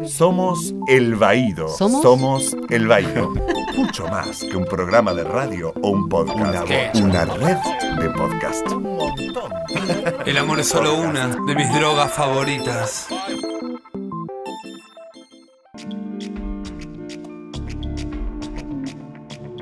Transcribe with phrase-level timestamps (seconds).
[0.00, 1.68] Somos El Baído.
[1.68, 2.56] ¿Somos?
[2.70, 3.32] El Baído.
[3.76, 6.68] Mucho más que un programa de radio o un podcast.
[6.96, 7.56] Una, red
[8.00, 8.66] de podcast.
[8.72, 9.52] Un montón.
[10.26, 13.06] El amor es solo una de mis drogas favoritas.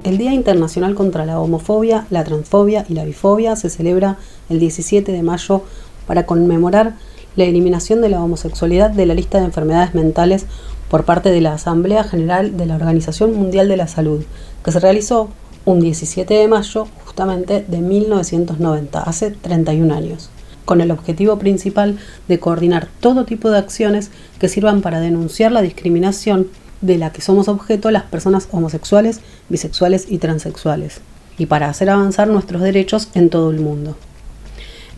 [0.05, 4.17] El Día Internacional contra la Homofobia, la Transfobia y la Bifobia se celebra
[4.49, 5.65] el 17 de mayo
[6.07, 6.97] para conmemorar
[7.37, 10.47] la eliminación de la homosexualidad de la lista de enfermedades mentales
[10.89, 14.25] por parte de la Asamblea General de la Organización Mundial de la Salud,
[14.65, 15.29] que se realizó
[15.65, 20.31] un 17 de mayo justamente de 1990, hace 31 años,
[20.65, 21.99] con el objetivo principal
[22.29, 26.49] de coordinar todo tipo de acciones que sirvan para denunciar la discriminación
[26.81, 31.01] de la que somos objeto las personas homosexuales, bisexuales y transexuales,
[31.39, 33.97] y para hacer avanzar nuestros derechos en todo el mundo.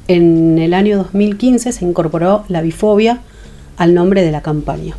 [0.08, 3.20] En el año 2015 se incorporó la bifobia
[3.76, 4.96] al nombre de la campaña.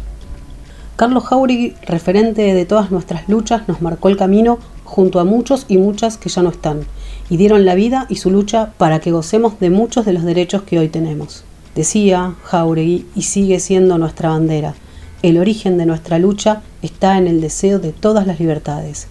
[0.96, 5.78] Carlos Jauregui, referente de todas nuestras luchas, nos marcó el camino junto a muchos y
[5.78, 6.82] muchas que ya no están,
[7.30, 10.62] y dieron la vida y su lucha para que gocemos de muchos de los derechos
[10.62, 11.44] que hoy tenemos.
[11.76, 14.76] Decía Jauregui, y sigue siendo nuestra bandera,
[15.22, 19.08] el origen de nuestra lucha está en el deseo de todas las libertades.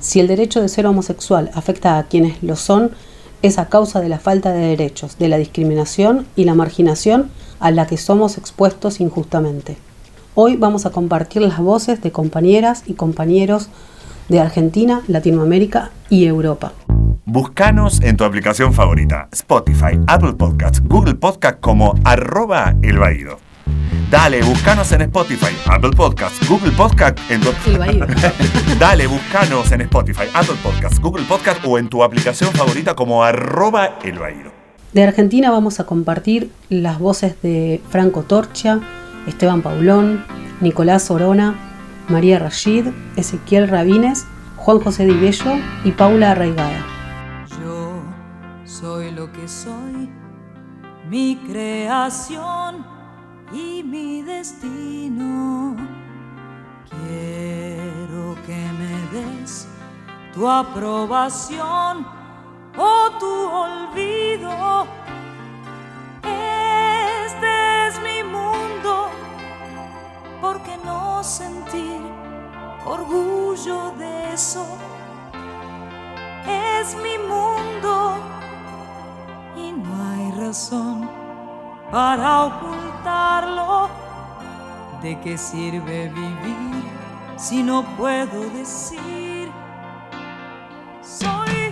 [0.00, 2.92] Si el derecho de ser homosexual afecta a quienes lo son,
[3.42, 7.70] es a causa de la falta de derechos, de la discriminación y la marginación a
[7.70, 9.76] la que somos expuestos injustamente.
[10.34, 13.68] Hoy vamos a compartir las voces de compañeras y compañeros
[14.28, 16.72] de Argentina, Latinoamérica y Europa.
[17.24, 22.74] Búscanos en tu aplicación favorita, Spotify, Apple Podcasts, Google Podcasts como arroba
[24.10, 27.48] Dale, búscanos en Spotify, Apple Podcasts, Google Podcasts, en tu...
[28.78, 33.98] Dale, búscanos en Spotify, Apple Podcasts, Google Podcasts o en tu aplicación favorita como arroba
[34.04, 34.18] el
[34.92, 38.78] De Argentina vamos a compartir las voces de Franco Torcha,
[39.26, 40.24] Esteban Paulón,
[40.60, 41.56] Nicolás Orona,
[42.08, 44.24] María Rashid, Ezequiel Rabines,
[44.56, 45.52] Juan José Di Bello
[45.84, 46.86] y Paula Arraigada.
[47.60, 48.02] Yo
[48.64, 50.08] soy lo que soy,
[51.10, 52.95] mi creación
[53.52, 55.76] y mi destino.
[56.88, 59.68] Quiero que me des
[60.32, 62.06] tu aprobación
[62.76, 64.86] o tu olvido.
[66.22, 69.08] Este es mi mundo,
[70.40, 72.00] ¿por qué no sentir
[72.84, 74.66] orgullo de eso?
[76.46, 78.16] Es mi mundo
[79.56, 81.25] y no hay razón
[81.90, 83.88] para ocultarlo.
[85.02, 86.82] ¿De qué sirve vivir
[87.36, 89.48] si no puedo decir?
[91.02, 91.70] Soy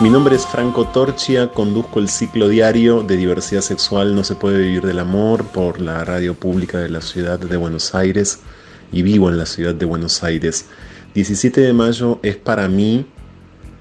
[0.00, 4.58] Mi nombre es Franco Torchia, conduzco el ciclo diario de diversidad sexual No se puede
[4.58, 8.40] vivir del amor por la radio pública de la ciudad de Buenos Aires
[8.92, 10.66] y vivo en la ciudad de Buenos Aires.
[11.14, 13.06] 17 de mayo es para mí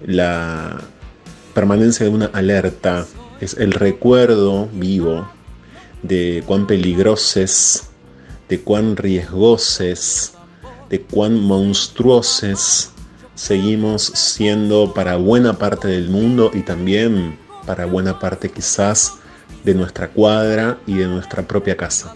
[0.01, 0.77] la
[1.53, 3.05] permanencia de una alerta
[3.39, 5.27] es el recuerdo vivo
[6.03, 7.89] de cuán peligroses,
[8.49, 10.33] de cuán riesgoses,
[10.89, 12.91] de cuán monstruoses
[13.33, 19.13] seguimos siendo para buena parte del mundo y también para buena parte quizás
[19.63, 22.15] de nuestra cuadra y de nuestra propia casa.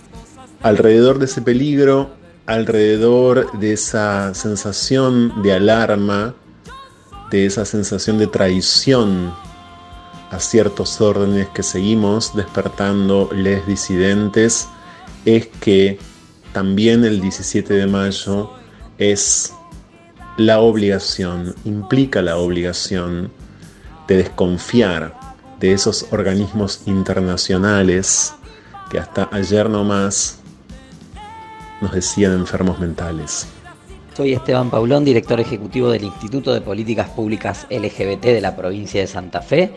[0.62, 2.12] Alrededor de ese peligro,
[2.46, 6.36] alrededor de esa sensación de alarma,
[7.32, 9.34] de esa sensación de traición
[10.32, 14.68] a ciertos órdenes que seguimos despertando les disidentes
[15.26, 16.00] es que
[16.54, 18.52] también el 17 de mayo
[18.98, 19.54] es
[20.38, 23.32] la obligación, implica la obligación
[24.08, 25.14] de desconfiar
[25.60, 28.34] de esos organismos internacionales
[28.90, 30.40] que hasta ayer nomás
[31.82, 33.48] nos decían enfermos mentales.
[34.16, 39.08] Soy Esteban Paulón, director ejecutivo del Instituto de Políticas Públicas LGBT de la provincia de
[39.08, 39.74] Santa Fe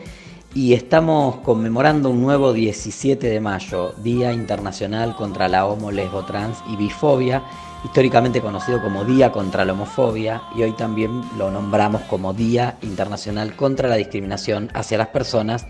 [0.55, 6.59] y estamos conmemorando un nuevo 17 de mayo, Día Internacional contra la Homo, Lesbo, Trans
[6.69, 7.43] y Bifobia,
[7.85, 13.57] históricamente conocido como Día contra la Homofobia, y hoy también lo nombramos como Día Internacional
[13.57, 15.67] contra la Discriminación hacia las personas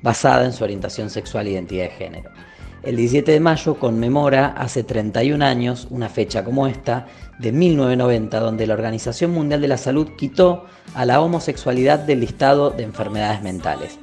[0.00, 2.30] basada en su orientación sexual e identidad de género.
[2.84, 8.66] El 17 de mayo conmemora hace 31 años una fecha como esta, de 1990, donde
[8.66, 13.98] la Organización Mundial de la Salud quitó a la homosexualidad del listado de enfermedades mentales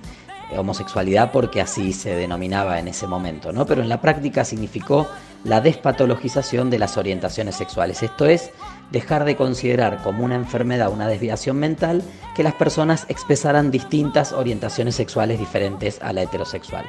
[0.56, 3.66] homosexualidad porque así se denominaba en ese momento, ¿no?
[3.66, 5.08] Pero en la práctica significó
[5.44, 8.04] la despatologización de las orientaciones sexuales.
[8.04, 8.52] Esto es,
[8.92, 12.04] dejar de considerar como una enfermedad, una desviación mental,
[12.36, 16.86] que las personas expresaran distintas orientaciones sexuales diferentes a la heterosexual.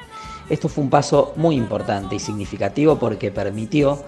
[0.48, 4.04] Esto fue un paso muy importante y significativo porque permitió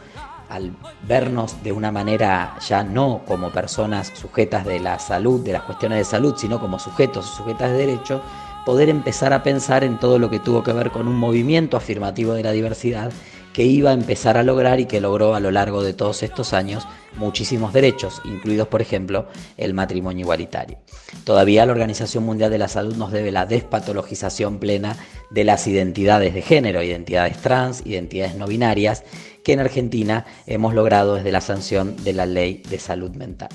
[0.48, 0.72] al
[1.06, 5.98] vernos de una manera ya no como personas sujetas de la salud, de las cuestiones
[5.98, 8.20] de salud, sino como sujetos sujetas de derecho,
[8.64, 12.34] poder empezar a pensar en todo lo que tuvo que ver con un movimiento afirmativo
[12.34, 13.12] de la diversidad
[13.52, 16.52] que iba a empezar a lograr y que logró a lo largo de todos estos
[16.52, 16.86] años
[17.16, 19.26] muchísimos derechos, incluidos por ejemplo
[19.56, 20.78] el matrimonio igualitario.
[21.24, 24.96] Todavía la Organización Mundial de la Salud nos debe la despatologización plena
[25.30, 29.04] de las identidades de género, identidades trans, identidades no binarias,
[29.42, 33.48] que en Argentina hemos logrado desde la sanción de la ley de salud mental.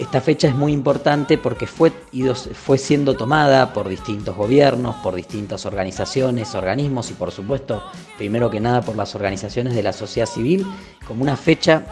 [0.00, 1.92] Esta fecha es muy importante porque fue,
[2.54, 7.82] fue siendo tomada por distintos gobiernos, por distintas organizaciones, organismos y por supuesto,
[8.16, 10.66] primero que nada, por las organizaciones de la sociedad civil
[11.06, 11.84] como una fecha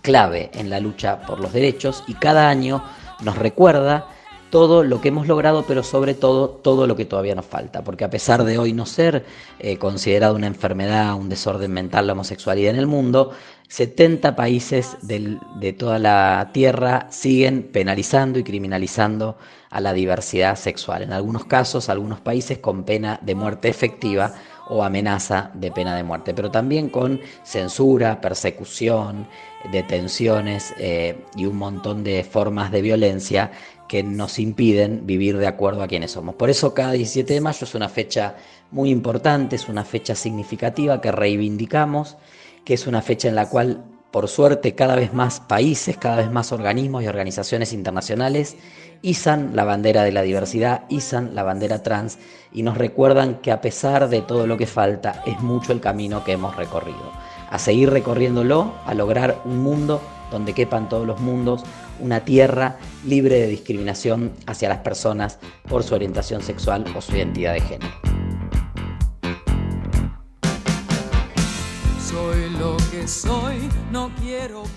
[0.00, 2.04] clave en la lucha por los derechos.
[2.06, 2.82] Y cada año
[3.20, 4.08] nos recuerda
[4.50, 8.04] todo lo que hemos logrado, pero sobre todo todo lo que todavía nos falta, porque
[8.04, 9.24] a pesar de hoy no ser
[9.58, 13.32] eh, considerado una enfermedad, un desorden mental la homosexualidad en el mundo,
[13.68, 19.36] 70 países de toda la Tierra siguen penalizando y criminalizando
[19.70, 24.32] a la diversidad sexual, en algunos casos, algunos países con pena de muerte efectiva
[24.68, 29.28] o amenaza de pena de muerte, pero también con censura, persecución,
[29.70, 33.50] detenciones eh, y un montón de formas de violencia
[33.88, 36.34] que nos impiden vivir de acuerdo a quienes somos.
[36.34, 38.36] Por eso cada 17 de mayo es una fecha
[38.70, 42.16] muy importante, es una fecha significativa que reivindicamos,
[42.64, 46.30] que es una fecha en la cual, por suerte, cada vez más países, cada vez
[46.30, 48.56] más organismos y organizaciones internacionales
[49.02, 52.18] izan la bandera de la diversidad, izan la bandera trans
[52.52, 56.24] y nos recuerdan que a pesar de todo lo que falta, es mucho el camino
[56.24, 57.12] que hemos recorrido.
[57.50, 60.00] A seguir recorriéndolo, a lograr un mundo
[60.30, 61.62] donde quepan todos los mundos,
[62.00, 65.38] una tierra libre de discriminación hacia las personas
[65.68, 68.16] por su orientación sexual o su identidad de género.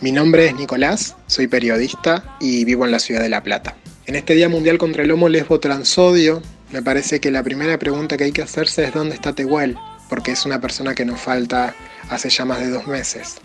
[0.02, 3.76] Mi nombre es Nicolás, soy periodista y vivo en la ciudad de La Plata.
[4.06, 6.42] En este Día Mundial contra el Homo Lesbo Transodio,
[6.72, 9.78] me parece que la primera pregunta que hay que hacerse es dónde está Tehuel,
[10.10, 11.74] porque es una persona que nos falta
[12.10, 13.38] hace ya más de dos meses.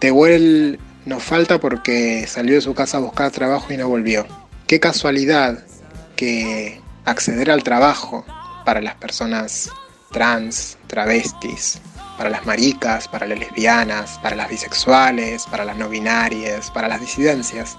[0.00, 0.78] Tehuel
[1.08, 4.26] nos falta porque salió de su casa a buscar trabajo y no volvió.
[4.66, 5.64] Qué casualidad
[6.14, 8.26] que acceder al trabajo
[8.66, 9.70] para las personas
[10.12, 11.80] trans, travestis,
[12.18, 17.00] para las maricas, para las lesbianas, para las bisexuales, para las no binarias, para las
[17.00, 17.78] disidencias.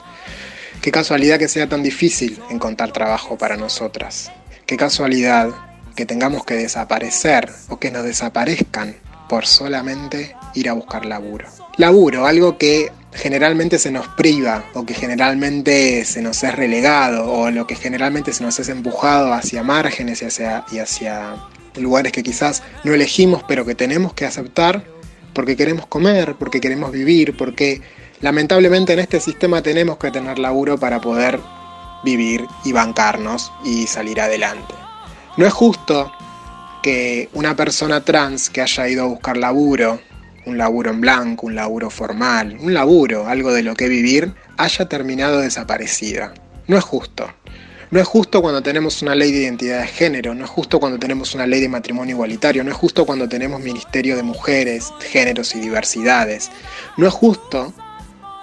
[0.82, 4.32] Qué casualidad que sea tan difícil encontrar trabajo para nosotras.
[4.66, 5.50] Qué casualidad
[5.96, 8.96] que tengamos que desaparecer o que nos desaparezcan
[9.28, 11.46] por solamente ir a buscar laburo.
[11.78, 17.50] Laburo, algo que generalmente se nos priva o que generalmente se nos es relegado o
[17.52, 21.36] lo que generalmente se nos es empujado hacia márgenes y hacia, hacia
[21.76, 24.84] lugares que quizás no elegimos pero que tenemos que aceptar
[25.34, 27.82] porque queremos comer, porque queremos vivir, porque
[28.22, 31.40] lamentablemente en este sistema tenemos que tener laburo para poder
[32.04, 34.74] vivir y bancarnos y salir adelante.
[35.38, 36.12] No es justo
[36.82, 40.00] que una persona trans que haya ido a buscar laburo
[40.50, 44.90] un laburo en blanco, un laburo formal, un laburo, algo de lo que vivir, haya
[44.90, 46.34] terminado desaparecida.
[46.68, 47.32] No es justo.
[47.92, 51.00] No es justo cuando tenemos una ley de identidad de género, no es justo cuando
[51.00, 55.56] tenemos una ley de matrimonio igualitario, no es justo cuando tenemos Ministerio de Mujeres, Géneros
[55.56, 56.52] y Diversidades.
[56.98, 57.74] No es justo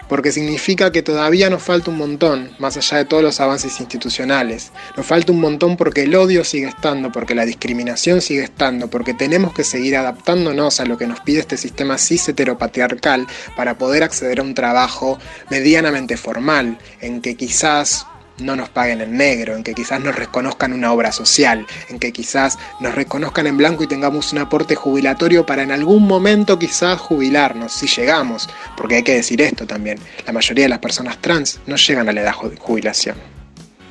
[0.08, 4.72] porque significa que todavía nos falta un montón, más allá de todos los avances institucionales.
[4.96, 9.14] Nos falta un montón porque el odio sigue estando, porque la discriminación sigue estando, porque
[9.14, 14.02] tenemos que seguir adaptándonos a lo que nos pide este sistema cis heteropatriarcal para poder
[14.02, 15.18] acceder a un trabajo
[15.50, 18.06] medianamente formal, en que quizás
[18.38, 22.12] no nos paguen en negro, en que quizás nos reconozcan una obra social, en que
[22.12, 27.00] quizás nos reconozcan en blanco y tengamos un aporte jubilatorio para en algún momento quizás
[27.00, 31.61] jubilarnos, si llegamos, porque hay que decir esto también, la mayoría de las personas trans
[31.66, 33.16] no llegan a la edad de jubilación.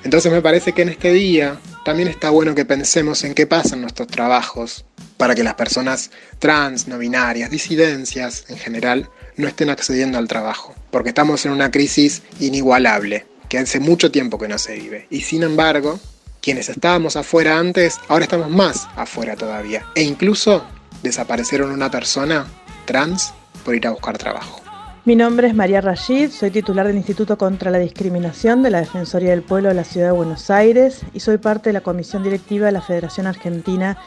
[0.04, 3.82] Entonces me parece que en este día también está bueno que pensemos en qué pasan
[3.82, 4.86] nuestros trabajos
[5.18, 10.76] para que las personas trans, no binarias, disidencias en general, no estén accediendo al trabajo,
[10.92, 13.26] porque estamos en una crisis inigualable
[13.58, 15.08] hace mucho tiempo que no se vive.
[15.10, 16.00] Y sin embargo,
[16.42, 19.86] quienes estábamos afuera antes, ahora estamos más afuera todavía.
[19.96, 20.64] E incluso
[21.02, 22.46] desaparecieron una persona
[22.86, 23.34] trans
[23.64, 24.62] por ir a buscar trabajo.
[25.06, 29.30] Mi nombre es María Rashid, soy titular del Instituto contra la Discriminación de la Defensoría
[29.30, 32.66] del Pueblo de la Ciudad de Buenos Aires y soy parte de la comisión directiva
[32.66, 33.98] de la Federación Argentina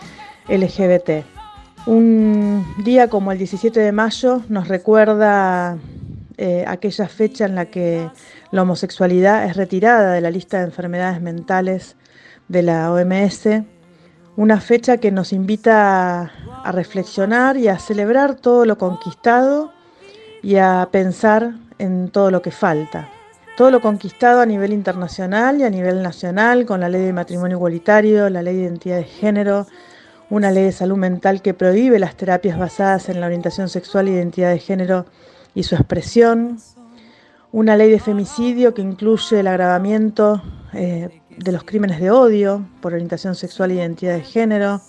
[0.49, 1.25] LGBT.
[1.87, 5.78] Un día como el 17 de mayo nos recuerda
[6.40, 8.09] eh, aquella fecha en la que
[8.52, 11.97] la homosexualidad es retirada de la lista de enfermedades mentales
[12.47, 13.64] de la OMS,
[14.37, 16.30] una fecha que nos invita
[16.62, 19.73] a, reflexionar y a celebrar todo lo conquistado
[20.40, 23.09] y a pensar en todo lo que falta.
[23.57, 27.57] Todo lo conquistado a nivel internacional y a nivel nacional con la ley de matrimonio
[27.57, 29.66] igualitario, la ley de identidad de género,
[30.30, 34.12] una ley de salud mental que prohíbe las terapias basadas en la orientación sexual e
[34.12, 35.07] identidad de género
[35.58, 36.58] y su expresión,
[37.50, 40.40] una ley de femicidio que incluye el agravamiento
[40.72, 44.80] eh, de los crímenes de odio por orientación sexual e identidad de género,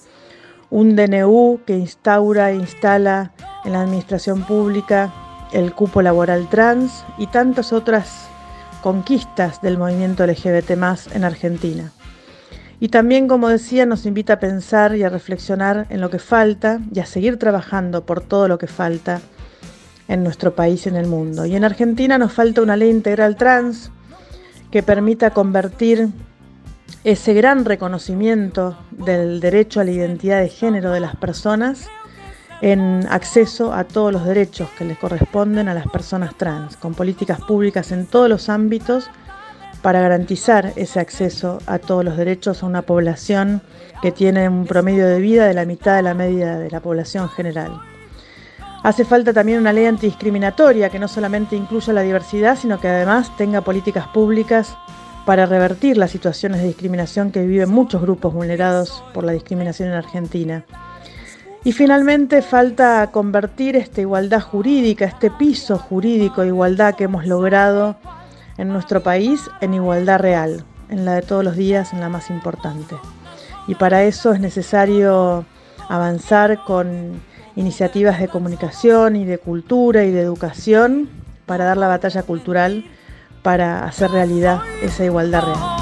[0.70, 3.34] un DNU que instaura e instala
[3.66, 5.12] en la administración pública
[5.54, 8.28] el cupo laboral trans y tantas otras
[8.84, 10.70] conquistas del movimiento LGBT
[11.16, 11.92] en Argentina.
[12.80, 16.80] Y también, como decía, nos invita a pensar y a reflexionar en lo que falta
[16.94, 19.20] y a seguir trabajando por todo lo que falta
[20.10, 21.46] en nuestro país y en el mundo.
[21.46, 23.92] Y en Argentina nos falta una ley integral trans
[24.72, 26.10] que permita convertir
[27.04, 31.88] ese gran reconocimiento del derecho a la identidad de género de las personas
[32.62, 37.40] en acceso a todos los derechos que les corresponden a las personas trans, con políticas
[37.40, 39.10] públicas en todos los ámbitos
[39.82, 43.62] para garantizar ese acceso a todos los derechos a una población
[44.02, 47.30] que tiene un promedio de vida de la mitad de la media de la población
[47.30, 47.80] general.
[48.82, 53.36] Hace falta también una ley antidiscriminatoria que no solamente incluya la diversidad, sino que además
[53.36, 54.78] tenga políticas públicas
[55.26, 59.96] para revertir las situaciones de discriminación que viven muchos grupos vulnerados por la discriminación en
[59.96, 60.66] Argentina.
[61.66, 67.98] Y finalmente falta convertir esta igualdad jurídica, este piso jurídico de igualdad que hemos logrado
[68.58, 72.30] en nuestro país, en igualdad real, en la de todos los días, en la más
[72.30, 72.96] importante.
[73.68, 75.46] Y para eso es necesario
[75.90, 77.22] avanzar con
[77.60, 81.10] iniciativas de comunicación y de cultura y de educación
[81.46, 82.86] para dar la batalla cultural
[83.44, 85.80] para hacer realidad esa igualdad real.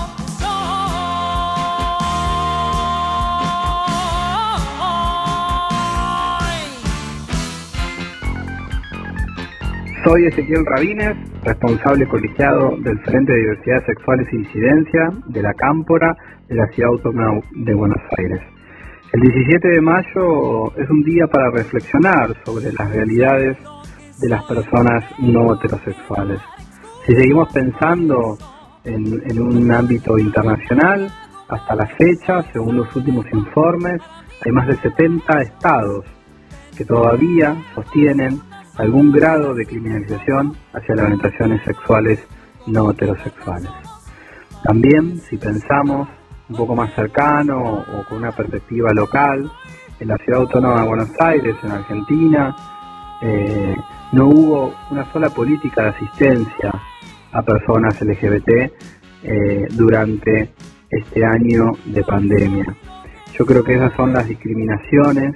[10.04, 16.18] Soy Ezequiel Rabines, responsable colegiado del Frente de Diversidad Sexuales y Disidencia de la Cámpora
[16.48, 18.57] de la Ciudad Autónoma de Buenos Aires.
[19.18, 23.58] El 17 de mayo es un día para reflexionar sobre las realidades
[24.20, 26.40] de las personas no heterosexuales.
[27.04, 28.38] Si seguimos pensando
[28.84, 31.12] en, un ámbito internacional,
[31.48, 34.04] hasta la fecha, según los últimos informes,
[34.46, 36.06] hay más de 70 estados
[36.78, 38.40] que todavía sostienen
[38.76, 42.20] algún grado de criminalización hacia las orientaciones sexuales
[42.68, 43.72] no heterosexuales.
[44.64, 46.08] También, si pensamos
[46.50, 49.50] un poco más cercano o con una perspectiva local,
[50.00, 52.56] en la ciudad autónoma de Buenos Aires, en Argentina,
[53.22, 53.76] eh,
[54.12, 56.72] no hubo una sola política de asistencia
[57.32, 58.50] a personas LGBT
[59.24, 60.54] eh, durante
[60.90, 62.66] este año de pandemia.
[63.34, 65.36] Yo creo que esas son las discriminaciones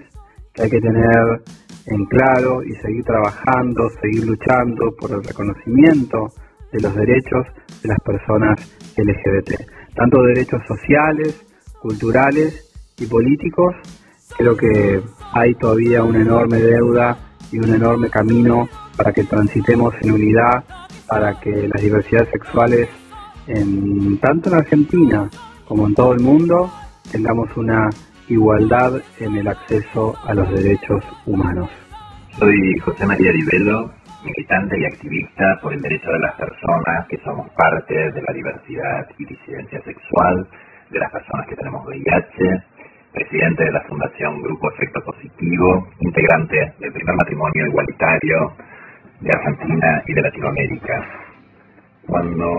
[0.53, 1.43] que hay que tener
[1.87, 6.31] en claro y seguir trabajando, seguir luchando por el reconocimiento
[6.71, 7.45] de los derechos
[7.81, 8.59] de las personas
[8.97, 11.45] LGBT, tanto derechos sociales,
[11.81, 13.75] culturales y políticos.
[14.37, 15.01] Creo que
[15.33, 17.17] hay todavía una enorme deuda
[17.51, 20.63] y un enorme camino para que transitemos en unidad,
[21.07, 22.89] para que las diversidades sexuales,
[23.47, 25.29] en, tanto en Argentina
[25.65, 26.71] como en todo el mundo,
[27.11, 27.89] tengamos una
[28.27, 31.69] igualdad en el acceso a los derechos humanos.
[32.39, 33.91] Soy José María Rivelo,
[34.23, 39.07] militante y activista por el derecho de las personas que somos parte de la diversidad
[39.17, 40.47] y disidencia sexual,
[40.89, 42.63] de las personas que tenemos VIH,
[43.13, 48.53] presidente de la Fundación Grupo Efecto Positivo, integrante del primer matrimonio igualitario
[49.19, 51.05] de Argentina y de Latinoamérica.
[52.07, 52.57] Cuando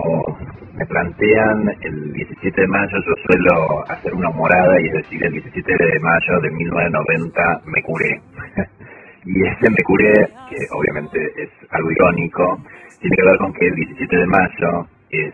[0.73, 5.33] me plantean el 17 de mayo, yo suelo hacer una morada y es decir, el
[5.33, 8.21] 17 de mayo de 1990 me curé.
[9.25, 10.13] Y ese me curé,
[10.49, 12.59] que obviamente es algo irónico,
[12.99, 15.33] tiene que ver con que el 17 de mayo es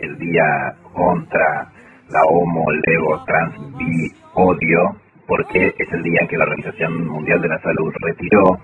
[0.00, 1.70] el día contra
[2.08, 7.40] la homo, lego, trans, bi, odio, porque es el día en que la Organización Mundial
[7.40, 8.58] de la Salud retiró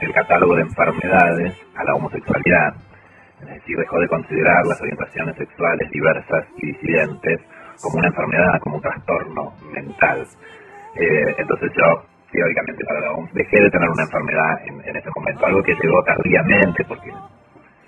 [0.00, 2.74] del catálogo de enfermedades a la homosexualidad
[3.42, 7.40] es decir, dejó de considerar las orientaciones sexuales diversas y disidentes
[7.80, 10.26] como una enfermedad, como un trastorno mental.
[10.96, 15.62] Eh, entonces yo, teóricamente, para la dejé de tener una enfermedad en, ese momento, algo
[15.62, 17.10] que llegó tardíamente, porque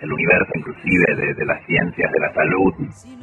[0.00, 2.74] el universo inclusive de, las ciencias de la salud,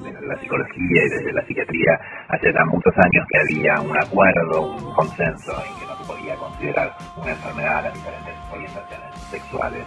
[0.04, 4.76] de la psicología y de la psiquiatría, hace ya muchos años que había un acuerdo,
[4.76, 9.84] un consenso en que no se podía considerar una enfermedad las diferentes orientaciones sexuales.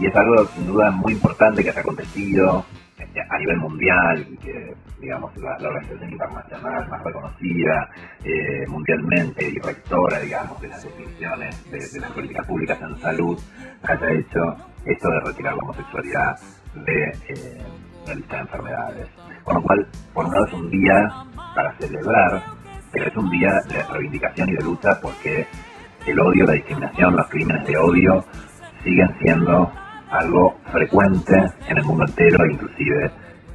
[0.00, 2.64] Y es algo sin duda muy importante que ha acontecido
[3.28, 7.88] a nivel mundial que digamos la, organización internacional más reconocida
[8.24, 13.38] eh, mundialmente y rectora digamos de las definiciones de, las políticas públicas en salud
[13.82, 16.38] haya hecho esto de retirar la homosexualidad
[16.74, 17.62] de eh,
[18.06, 19.08] la lista de enfermedades.
[19.44, 21.08] Con lo cual, por un lado es un día
[21.54, 22.42] para celebrar,
[22.92, 25.46] pero es un día de reivindicación y de lucha porque
[26.06, 28.24] el odio, la discriminación, los crímenes de odio
[28.82, 29.70] siguen siendo
[30.10, 31.34] algo frecuente
[31.68, 33.10] en el mundo entero, inclusive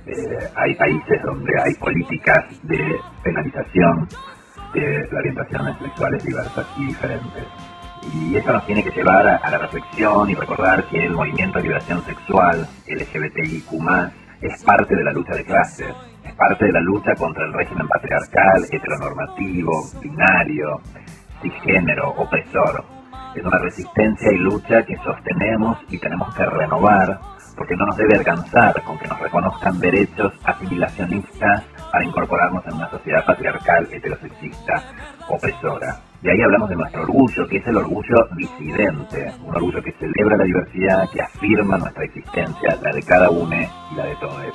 [0.07, 4.07] eh, hay países donde hay políticas de penalización
[4.73, 7.43] de orientaciones sexuales diversas y diferentes.
[8.13, 11.63] Y eso nos tiene que llevar a, la reflexión y recordar que el movimiento de
[11.63, 13.71] liberación sexual LGBTIQ
[14.41, 15.93] es parte de la lucha de clases,
[16.23, 20.81] es parte de la lucha contra el régimen patriarcal, heteronormativo, binario,
[21.41, 22.83] cisgénero, opresor.
[23.35, 27.19] Es una resistencia y lucha que sostenemos y tenemos que renovar
[27.55, 32.89] porque no nos debe alcanzar con que nos reconozcan derechos asimilacionistas para incorporarnos en una
[32.89, 34.83] sociedad patriarcal, heterosexista,
[35.29, 36.01] opresora.
[36.21, 40.37] Y ahí hablamos de nuestro orgullo, que es el orgullo disidente, un orgullo que celebra
[40.37, 44.53] la diversidad, que afirma nuestra existencia, la de cada uno y la de todos.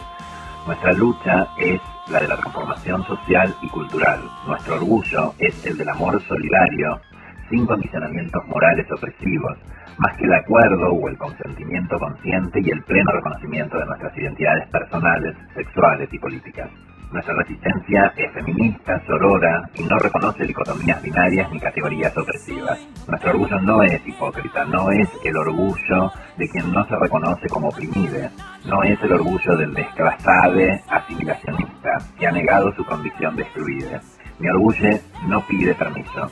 [0.67, 4.21] Nuestra lucha es la de la transformación social y cultural.
[4.47, 7.01] Nuestro orgullo es el del amor solidario,
[7.51, 9.59] sin condicionamientos morales opresivos,
[9.99, 14.67] más que el acuerdo o el consentimiento consciente y el pleno reconocimiento de nuestras identidades
[14.69, 16.71] personales, sexuales y políticas.
[17.13, 22.79] Nuestra resistencia es feminista, sorora y no reconoce dicotomías binarias ni categorías opresivas.
[23.09, 27.69] Nuestro orgullo no es hipócrita, no es el orgullo de quien no se reconoce como
[27.69, 28.31] oprimide,
[28.65, 34.01] no es el orgullo del desclasade asimilacionista que ha negado su condición de excluida.
[34.39, 34.91] Mi orgullo
[35.27, 36.31] no pide permiso,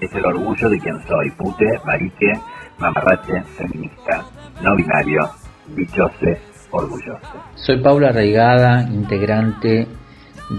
[0.00, 2.32] es el orgullo de quien soy, pute, marique,
[2.78, 4.24] mamarrache, feminista,
[4.62, 5.30] no binario,
[5.74, 6.38] dichose,
[6.70, 7.44] orgulloso.
[7.54, 9.86] Soy Paula Reigada, integrante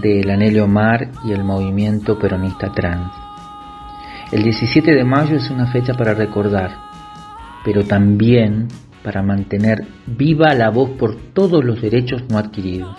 [0.02, 3.12] del Anelio Mar y el movimiento peronista trans.
[4.30, 6.70] El 17 de mayo es una fecha para recordar,
[7.64, 8.68] pero también
[9.02, 12.96] para mantener viva la voz por todos los derechos no adquiridos.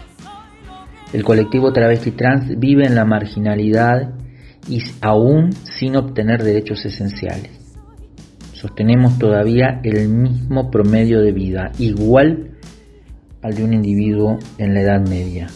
[1.14, 4.14] El colectivo travesti trans vive en la marginalidad
[4.68, 7.52] y aún sin obtener derechos esenciales.
[8.54, 12.52] Sostenemos todavía el mismo promedio de vida, igual
[13.42, 15.48] al de un individuo en la Edad Media.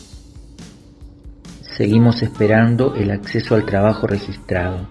[1.78, 4.88] Seguimos esperando el acceso al trabajo registrado,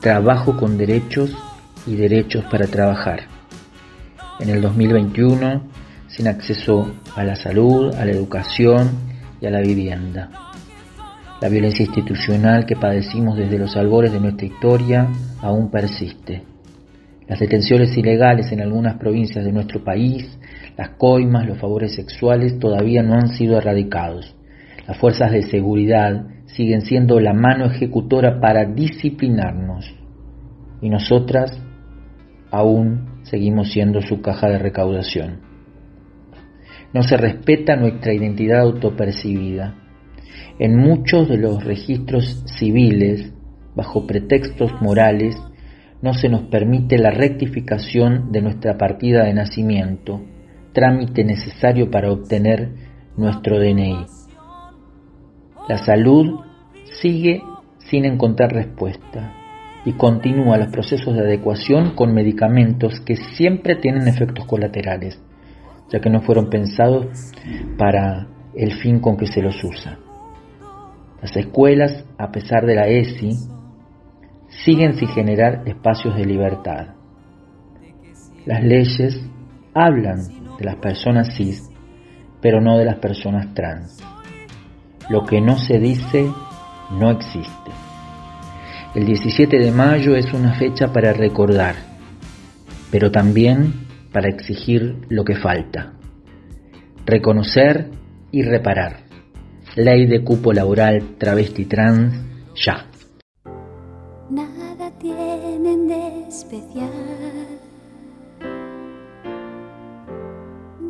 [0.00, 1.36] trabajo con derechos
[1.86, 3.22] y derechos para trabajar.
[4.38, 5.62] En el 2021,
[6.08, 8.90] sin acceso a la salud, a la educación
[9.40, 10.47] y a la vivienda.
[11.40, 15.06] La violencia institucional que padecimos desde los albores de nuestra historia
[15.40, 16.42] aún persiste.
[17.28, 20.36] Las detenciones ilegales en algunas provincias de nuestro país,
[20.76, 24.34] las coimas, los favores sexuales todavía no han sido erradicados.
[24.88, 29.94] Las fuerzas de seguridad siguen siendo la mano ejecutora para disciplinarnos
[30.82, 31.56] y nosotras
[32.50, 35.38] aún seguimos siendo su caja de recaudación.
[36.92, 39.87] No se respeta nuestra identidad autopercibida
[40.58, 43.32] en muchos de los registros civiles,
[43.74, 45.36] bajo pretextos morales,
[46.02, 50.20] no se nos permite la rectificación de nuestra partida de nacimiento,
[50.72, 52.70] trámite necesario para obtener
[53.16, 54.06] nuestro DNI.
[55.68, 56.40] La salud
[57.00, 57.42] sigue
[57.78, 59.34] sin encontrar respuesta
[59.84, 65.20] y continúa los procesos de adecuación con medicamentos que siempre tienen efectos colaterales,
[65.90, 67.06] ya que no fueron pensados
[67.76, 69.98] para el fin con que se los usa.
[71.20, 73.30] Las escuelas, a pesar de la ESI,
[74.64, 76.94] siguen sin generar espacios de libertad.
[78.46, 79.20] Las leyes
[79.74, 80.20] hablan
[80.58, 81.68] de las personas cis,
[82.40, 84.02] pero no de las personas trans.
[85.10, 86.30] Lo que no se dice
[86.92, 87.70] no existe.
[88.94, 91.74] El 17 de mayo es una fecha para recordar,
[92.90, 95.92] pero también para exigir lo que falta.
[97.04, 97.90] Reconocer
[98.30, 99.07] y reparar.
[99.78, 102.12] Ley de cupo laboral travesti trans,
[102.56, 102.84] ya.
[104.28, 106.90] Nada tienen de especial.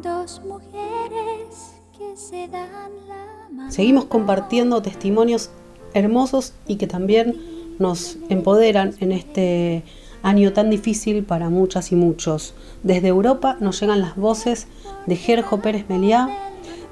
[0.02, 3.70] Dos mujeres que se dan la mano.
[3.70, 5.50] Seguimos compartiendo testimonios
[5.92, 7.36] hermosos y que también
[7.78, 9.82] nos empoderan en este
[10.22, 12.54] año tan difícil para muchas y muchos.
[12.82, 14.66] Desde Europa nos llegan las voces
[15.06, 16.30] de Gerjo Pérez Meliá,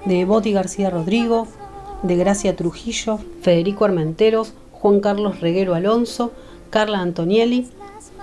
[0.05, 1.49] de Boti García Rodrigo,
[2.03, 6.33] de Gracia Trujillo, Federico Armenteros, Juan Carlos Reguero Alonso,
[6.71, 7.69] Carla Antonielli,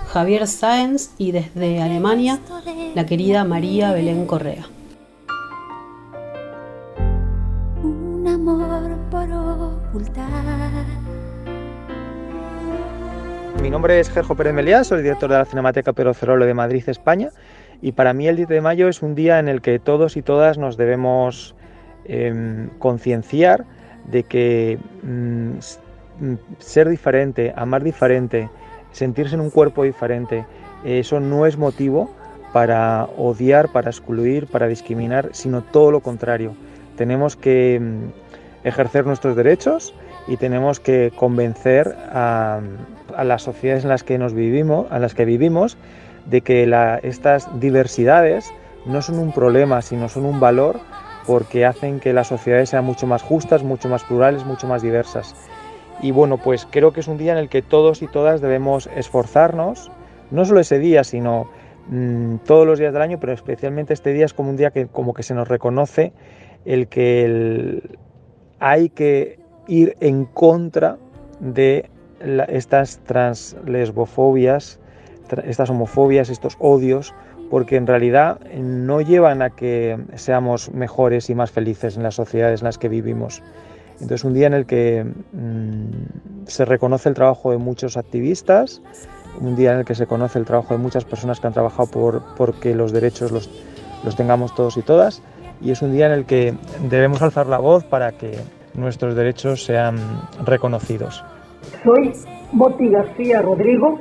[0.06, 2.38] Javier Sáenz y desde Alemania
[2.94, 4.66] la querida María Belén Correa.
[7.82, 10.24] Un amor por ocultar.
[13.62, 16.84] Mi nombre es Gerjo Pérez Meliá, soy director de la Cinemateca Pedro Cerolo de Madrid,
[16.86, 17.30] España
[17.80, 20.22] Y para mí el 10 de mayo es un día en el que todos y
[20.22, 21.54] todas nos debemos
[22.04, 23.64] em, concienciar
[24.06, 25.50] de que mm,
[26.24, 28.48] mm, ser diferente, amar diferente,
[28.92, 30.44] sentirse en un cuerpo diferente,
[30.84, 32.10] eso no es motivo
[32.52, 36.54] para odiar, para excluir, para discriminar, sino todo lo contrario.
[36.96, 39.94] Tenemos que mm, ejercer nuestros derechos
[40.26, 42.60] y tenemos que convencer a,
[43.22, 45.76] las sociedades en las que nos vivimos, a las que vivimos,
[46.26, 46.70] de que
[47.02, 48.50] estas diversidades
[48.86, 50.80] no son un problema, sino son un valor
[51.26, 55.34] porque hacen que las sociedades sean mucho más justas, mucho más plurales, mucho más diversas.
[56.00, 58.88] Y bueno, pues creo que es un día en el que todos y todas debemos
[58.94, 59.90] esforzarnos,
[60.30, 61.48] no solo ese día, sino
[61.88, 64.86] mm, todos los días del año, pero especialmente este día es como un día que
[64.86, 66.12] como que se nos reconoce
[66.64, 67.82] el que
[68.58, 70.98] hay que ir en contra
[71.40, 71.90] de
[72.48, 74.80] estas translesbofobias,
[75.44, 77.14] estas homofobias, estos odios,
[77.50, 82.60] porque en realidad no llevan a que seamos mejores y más felices en las sociedades
[82.60, 83.42] en las que vivimos.
[83.94, 88.82] Entonces, un día en el que mm, se reconoce el trabajo de muchos activistas,
[89.40, 91.90] un día en el que se conoce el trabajo de muchas personas que han trabajado
[91.90, 93.50] por porque los derechos los,
[94.04, 95.22] los tengamos todos y todas,
[95.60, 96.54] y es un día en el que
[96.88, 98.36] debemos alzar la voz para que
[98.74, 99.96] nuestros derechos sean
[100.44, 101.24] reconocidos.
[101.82, 102.12] Soy
[102.52, 103.98] Boti García Rodrigo,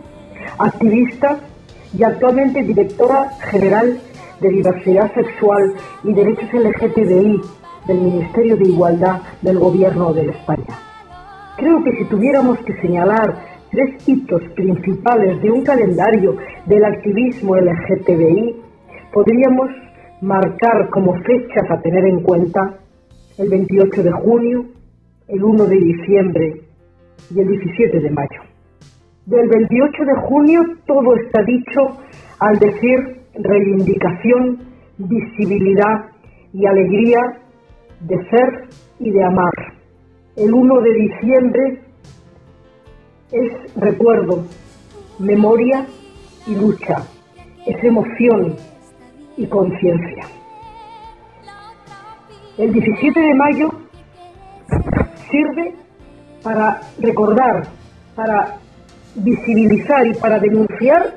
[0.57, 1.39] activista
[1.97, 3.99] y actualmente directora general
[4.41, 7.41] de Diversidad Sexual y Derechos LGTBI
[7.87, 10.77] del Ministerio de Igualdad del Gobierno de España.
[11.57, 13.35] Creo que si tuviéramos que señalar
[13.71, 18.61] tres hitos principales de un calendario del activismo LGTBI,
[19.13, 19.69] podríamos
[20.21, 22.79] marcar como fechas a tener en cuenta
[23.37, 24.65] el 28 de junio,
[25.27, 26.61] el 1 de diciembre
[27.33, 28.52] y el 17 de mayo.
[29.25, 31.97] Del 28 de junio todo está dicho
[32.39, 34.59] al decir reivindicación,
[34.97, 36.09] visibilidad
[36.51, 37.19] y alegría
[38.01, 38.67] de ser
[38.99, 39.53] y de amar.
[40.35, 41.81] El 1 de diciembre
[43.31, 44.43] es recuerdo,
[45.19, 45.85] memoria
[46.45, 46.97] y lucha,
[47.65, 48.57] es emoción
[49.37, 50.25] y conciencia.
[52.57, 53.69] El 17 de mayo
[55.31, 55.75] sirve
[56.43, 57.63] para recordar,
[58.15, 58.62] para
[59.15, 61.15] visibilizar y para denunciar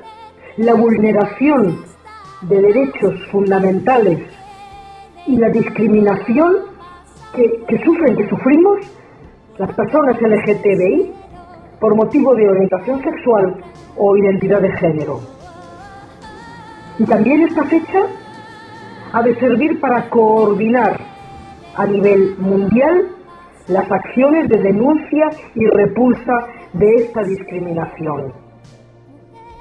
[0.57, 1.83] la vulneración
[2.41, 4.19] de derechos fundamentales
[5.25, 6.55] y la discriminación
[7.33, 8.79] que, que, sufren, que sufrimos
[9.57, 11.13] las personas LGTBI
[11.79, 13.55] por motivo de orientación sexual
[13.95, 15.19] o identidad de género.
[16.99, 18.01] Y también esta fecha
[19.13, 20.99] ha de servir para coordinar
[21.75, 23.09] a nivel mundial
[23.67, 28.33] las acciones de denuncia y repulsa de esta discriminación.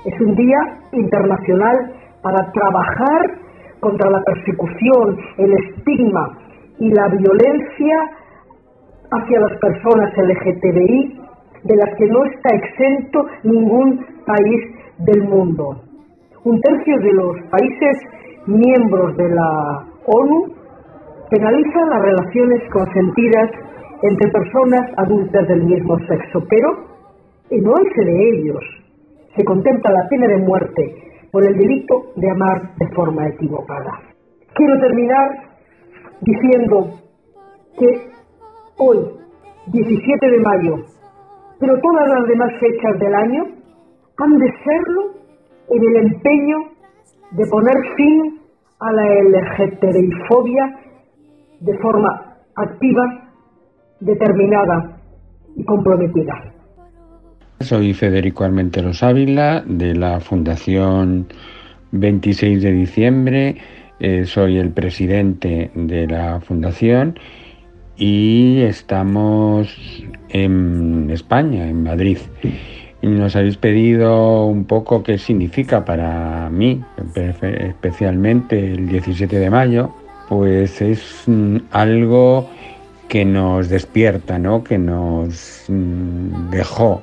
[0.05, 0.59] Es un día
[0.93, 3.47] internacional para trabajar
[3.81, 6.39] contra la persecución, el estigma
[6.79, 7.97] y la violencia
[9.11, 11.21] hacia las personas LGTBI
[11.65, 14.61] de las que no está exento ningún país
[14.99, 15.83] del mundo.
[16.45, 17.97] Un tercio de los países
[18.47, 20.55] miembros de la ONU
[21.31, 23.51] penalizan las relaciones consentidas
[24.03, 26.96] entre personas adultas del mismo sexo, pero
[27.51, 28.65] en 11 de ellos
[29.37, 30.95] se contempla la pena de muerte
[31.31, 33.91] por el delito de amar de forma equivocada.
[34.55, 35.29] Quiero terminar
[36.23, 36.91] diciendo
[37.79, 38.09] que
[38.79, 38.99] hoy,
[39.67, 40.77] 17 de mayo,
[41.61, 43.45] pero todas las demás fechas del año
[44.19, 45.03] han de serlo
[45.69, 46.57] en el empeño
[47.33, 48.41] de poner fin
[48.81, 50.81] a la LGTBI-fobia
[51.61, 53.31] de forma activa,
[54.01, 55.01] determinada
[55.55, 56.56] y comprometida.
[57.61, 61.27] Soy Federico Armenteros Ávila de la Fundación
[61.93, 63.57] 26 de diciembre.
[63.99, 67.19] Eh, soy el presidente de la fundación
[67.97, 69.75] y estamos
[70.29, 72.19] en España, en Madrid.
[73.01, 76.85] Nos habéis pedido un poco qué significa para mí,
[77.43, 79.95] especialmente el 17 de mayo,
[80.29, 82.51] pues es mm, algo
[83.09, 84.63] que nos despierta, ¿no?
[84.63, 87.03] que nos mm, dejó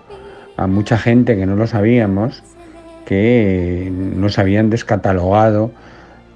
[0.57, 2.43] a mucha gente que no lo sabíamos,
[3.05, 5.71] que nos habían descatalogado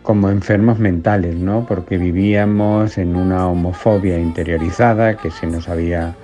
[0.04, 1.66] como enfermos mentales, ¿no?
[1.68, 6.16] porque vivíamos en una homofobia interiorizada que se nos había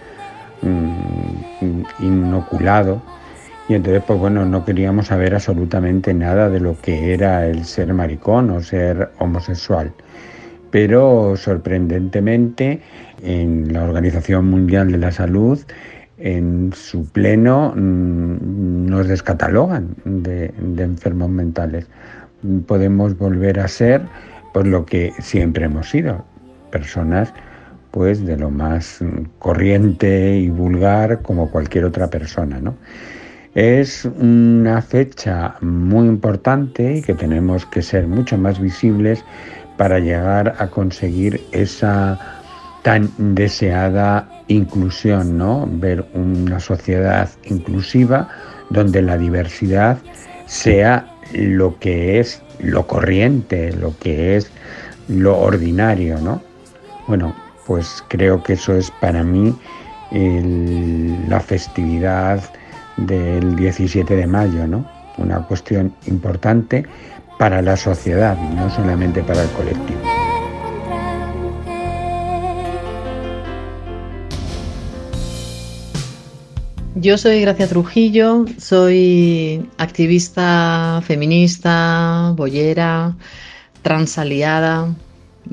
[0.61, 3.01] mm, inoculado
[3.67, 7.93] y entonces pues bueno no queríamos saber absolutamente nada de lo que era el ser
[7.93, 9.93] maricón o ser homosexual
[10.73, 12.81] pero sorprendentemente
[13.21, 15.59] en la Organización Mundial de la Salud,
[16.17, 21.87] en su pleno, mm, nos descatalogan de, enfermos mentales,
[22.67, 24.01] podemos volver a ser
[24.53, 26.23] pues lo que siempre hemos sido,
[26.71, 27.33] personas
[27.91, 28.99] pues de lo más
[29.39, 32.75] corriente y vulgar como cualquier otra persona, ¿no?
[33.53, 39.23] Es una fecha muy importante y que tenemos que ser mucho más visibles
[39.77, 42.32] para llegar a conseguir esa
[42.83, 45.67] tan deseada inclusión, ¿no?
[45.67, 48.29] Ver una sociedad inclusiva
[48.69, 49.97] donde la diversidad
[50.45, 54.51] sea lo que es lo corriente, lo que es
[55.07, 56.41] lo ordinario, ¿no?
[57.07, 59.55] Bueno, pues creo que eso es para mí
[61.27, 62.41] la festividad
[62.97, 64.85] del 17 de mayo, ¿no?
[65.17, 66.85] Una cuestión importante
[67.39, 70.22] para la sociedad, no solamente para el colectivo.
[77.03, 83.13] Yo soy Gracia Trujillo, soy activista feminista, boyera,
[83.81, 84.95] transaliada,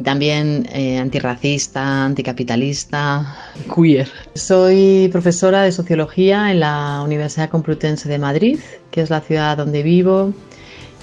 [0.04, 3.36] también eh, antirracista, anticapitalista,
[3.74, 4.08] queer.
[4.34, 8.60] Soy profesora de sociología en la Universidad Complutense de Madrid,
[8.92, 10.32] que es la ciudad donde vivo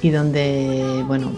[0.01, 1.29] y donde bueno,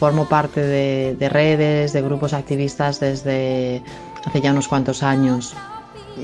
[0.00, 3.80] formo parte de, redes, de grupos activistas desde
[4.24, 5.54] hace ya unos cuantos años.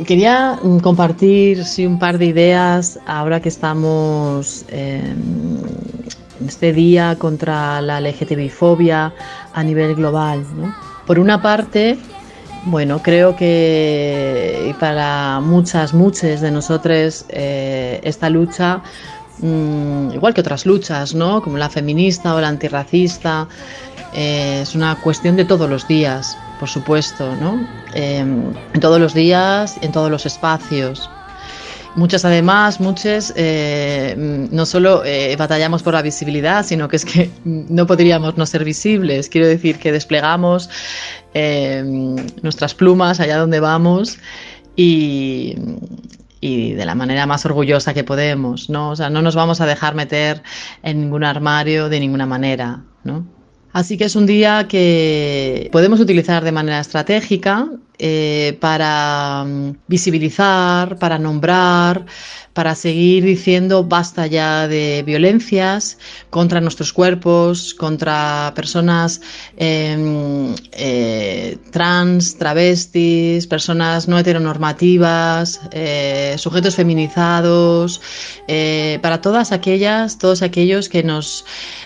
[0.07, 5.61] Quería mm, compartir sí, un par de ideas ahora que estamos en
[6.47, 9.13] este día contra la LGTBI-fobia
[9.53, 10.45] a nivel global.
[11.07, 11.99] Por una parte,
[12.65, 18.83] bueno, creo que para muchas, muchas de nosotros eh, esta lucha,
[19.41, 21.43] mm, igual que otras luchas, ¿no?
[21.43, 23.47] como la feminista o la antirracista,
[24.15, 27.67] eh, es una cuestión de todos los días, por supuesto, ¿no?
[27.93, 31.11] en todos los días, en todos los espacios.
[31.97, 37.33] Muchas además, muchas, eh, no solo eh, batallamos por la visibilidad, sino que es que
[37.45, 39.29] no podríamos no ser visibles.
[39.29, 40.71] Quiero decir que desplegamos
[41.35, 41.83] eh,
[42.43, 44.19] nuestras plumas allá donde vamos
[44.77, 45.57] y,
[46.41, 48.91] y de la manera más orgullosa que podemos, ¿no?
[48.91, 50.45] O sea, no nos vamos a dejar meter
[50.85, 53.42] en ningún armario de ninguna manera, ¿no?
[53.73, 57.69] Así que es un día que podemos utilizar de manera estratégica
[58.05, 62.05] eh, para mm, visibilizar, para nombrar,
[62.53, 69.21] para seguir diciendo basta ya de violencias contra nuestros cuerpos, contra personas
[69.57, 78.01] em, eh, trans, travestis, personas no heteronormativas, eh, sujetos feminizados,
[79.01, 81.45] para todas aquellas, todos aquellos que nos,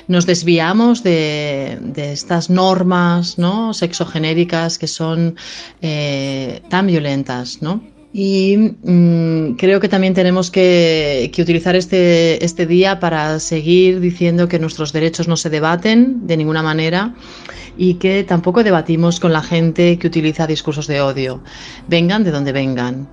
[0.09, 3.75] nos desviamos de, de estas normas ¿no?
[3.75, 5.37] sexogenéricas que son
[6.69, 7.83] tan violentas, ¿no?
[8.19, 14.59] Y mm, creo que también tenemos que, utilizar este, este, día para seguir diciendo que
[14.59, 17.15] nuestros derechos no se debaten de ninguna manera
[17.77, 21.43] y que tampoco debatimos con la gente que utiliza discursos de odio,
[21.89, 23.07] vengan de donde vengan.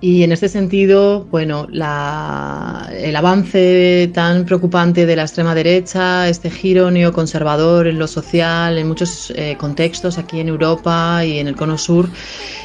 [0.00, 6.90] Y en este sentido, bueno, el avance tan preocupante de la extrema derecha, este giro
[6.90, 11.78] neoconservador en lo social, en muchos eh, contextos aquí en Europa y en el Cono
[11.78, 12.10] Sur,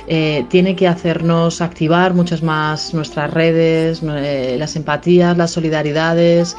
[0.07, 6.57] eh, tiene que hacernos activar muchas más nuestras redes, eh, las empatías, las solidaridades,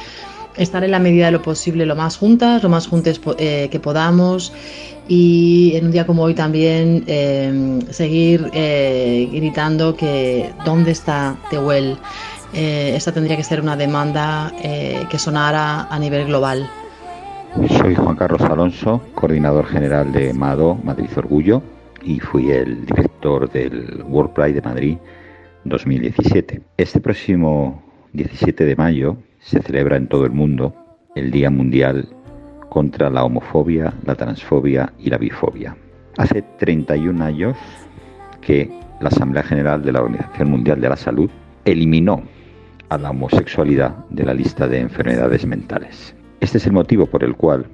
[0.57, 4.51] estar en la medida de lo posible lo más juntas, lo más juntas que podamos
[5.07, 11.97] y en un día como hoy también em, seguir eh, gritando que ¿dónde está Tehuel?
[12.53, 16.69] Eh, esta tendría que ser una demanda eh, que sonara a nivel global.
[17.77, 21.61] Soy Juan Carlos Alonso, coordinador general de MADO, Madrid Orgullo,
[22.03, 24.97] y fui el director del World Pride de Madrid
[25.65, 26.61] 2017.
[26.77, 27.83] Este próximo
[28.13, 30.73] 17 de mayo se celebra en todo el mundo
[31.15, 32.07] el Día Mundial
[32.71, 35.75] contra la homofobia, la transfobia y la bifobia.
[36.15, 37.57] Hace 31 años
[38.39, 41.29] que la Asamblea General de la Organización Mundial de la Salud
[41.65, 42.23] eliminó
[42.87, 46.15] a la homosexualidad de la lista de enfermedades mentales.
[46.39, 47.65] Este es el motivo por el cual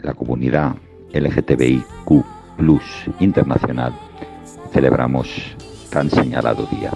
[0.00, 0.74] la comunidad
[1.12, 2.24] LGTBIQ
[3.20, 3.92] internacional
[4.72, 5.54] celebramos
[5.90, 6.92] tan señalado día.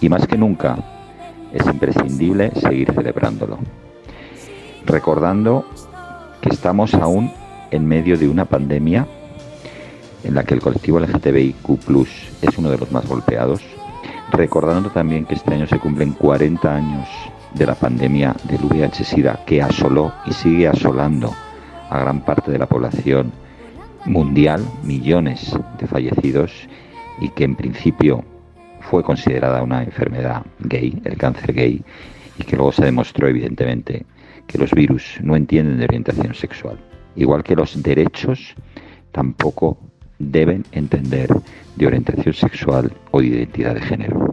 [0.00, 0.76] Y más que nunca
[1.52, 3.60] es imprescindible seguir celebrándolo,
[4.84, 5.64] recordando
[6.40, 7.32] que estamos aún
[7.70, 9.06] en medio de una pandemia
[10.24, 12.06] en la que el colectivo LGTBIQ
[12.42, 13.62] es uno de los más golpeados,
[14.30, 17.08] recordando también que este año se cumplen 40 años
[17.54, 21.34] de la pandemia del VIH-Sida que asoló y sigue asolando
[21.88, 23.32] a gran parte de la población
[24.04, 26.52] mundial, millones de fallecidos
[27.20, 28.24] y que en principio
[28.80, 31.82] fue considerada una enfermedad gay, el cáncer gay,
[32.38, 34.06] y que luego se demostró evidentemente
[34.50, 36.76] que los virus no entienden de orientación sexual.
[37.14, 38.54] Igual que los derechos
[39.12, 39.78] tampoco
[40.18, 41.28] deben entender
[41.76, 44.32] de orientación sexual o de identidad de género.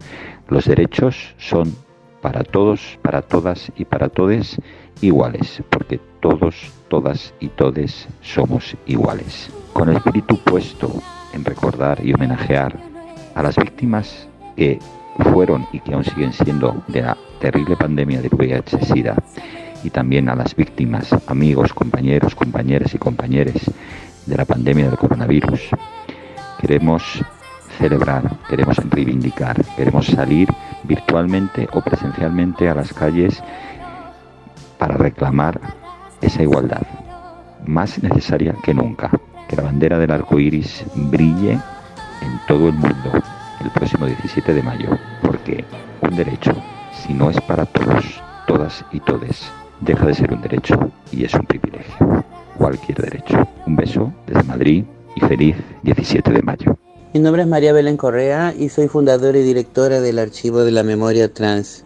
[0.50, 1.74] Los derechos son
[2.22, 4.60] para todos, para todas y para todes
[5.02, 6.56] iguales, porque todos,
[6.88, 9.52] todas y todes somos iguales.
[9.74, 10.92] Con el espíritu puesto
[11.34, 12.76] en recordar y homenajear
[13.36, 14.80] a las víctimas que
[15.32, 19.16] fueron y que aún siguen siendo de la terrible pandemia del VIH-Sida
[19.84, 23.62] y también a las víctimas, amigos, compañeros, compañeras y compañeros
[24.26, 25.70] de la pandemia del coronavirus.
[26.60, 27.24] Queremos
[27.78, 30.50] celebrar, queremos reivindicar, queremos salir
[30.84, 33.42] virtualmente o presencialmente a las calles
[34.78, 35.60] para reclamar
[36.22, 36.84] esa igualdad,
[37.66, 39.12] más necesaria que nunca,
[39.48, 43.12] que la bandera del arco iris brille en todo el mundo
[43.62, 45.66] el próximo 17 de mayo, porque
[46.02, 46.54] un derecho,
[46.94, 51.34] si no es para todos, todas y todes, deja de ser un derecho y es
[51.34, 52.24] un privilegio.
[52.58, 53.48] Cualquier derecho.
[53.66, 54.84] Un beso desde Madrid
[55.16, 56.78] y feliz 17 de mayo.
[57.14, 60.84] Mi nombre es María Belén Correa y soy fundadora y directora del Archivo de la
[60.84, 61.84] Memoria Trans.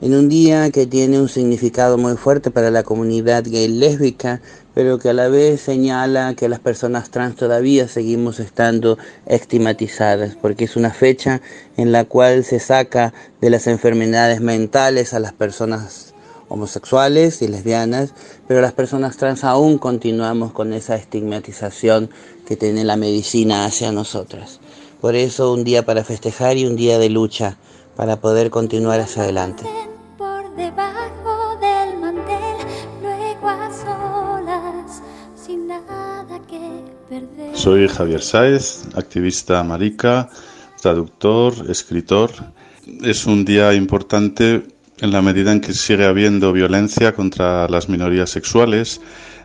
[0.00, 4.42] En un día que tiene un significado muy fuerte para la comunidad gay lésbica,
[4.74, 10.64] pero que a la vez señala que las personas trans todavía seguimos estando estigmatizadas, porque
[10.64, 11.40] es una fecha
[11.78, 16.14] en la cual se saca de las enfermedades mentales a las personas
[16.48, 18.14] homosexuales y lesbianas,
[18.46, 22.10] pero las personas trans aún continuamos con esa estigmatización
[22.46, 24.60] que tiene la medicina hacia nosotras.
[25.00, 27.58] Por eso un día para festejar y un día de lucha
[27.96, 29.64] para poder continuar hacia adelante.
[30.16, 32.56] Por debajo del mantel,
[33.02, 35.02] luego a solas,
[35.34, 37.56] sin nada que perder.
[37.56, 40.30] Soy Javier Sáez, activista marica,
[40.80, 42.30] traductor, escritor.
[43.02, 48.30] Es un día importante en la medida en que sigue habiendo violencia contra las minorías
[48.30, 49.00] sexuales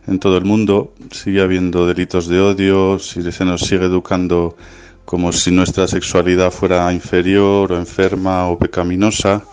[0.08, 4.56] en todo el mundo, sigue habiendo delitos de odio, si se nos sigue educando
[5.06, 9.44] como si nuestra sexualidad fuera inferior o enferma o pecaminosa.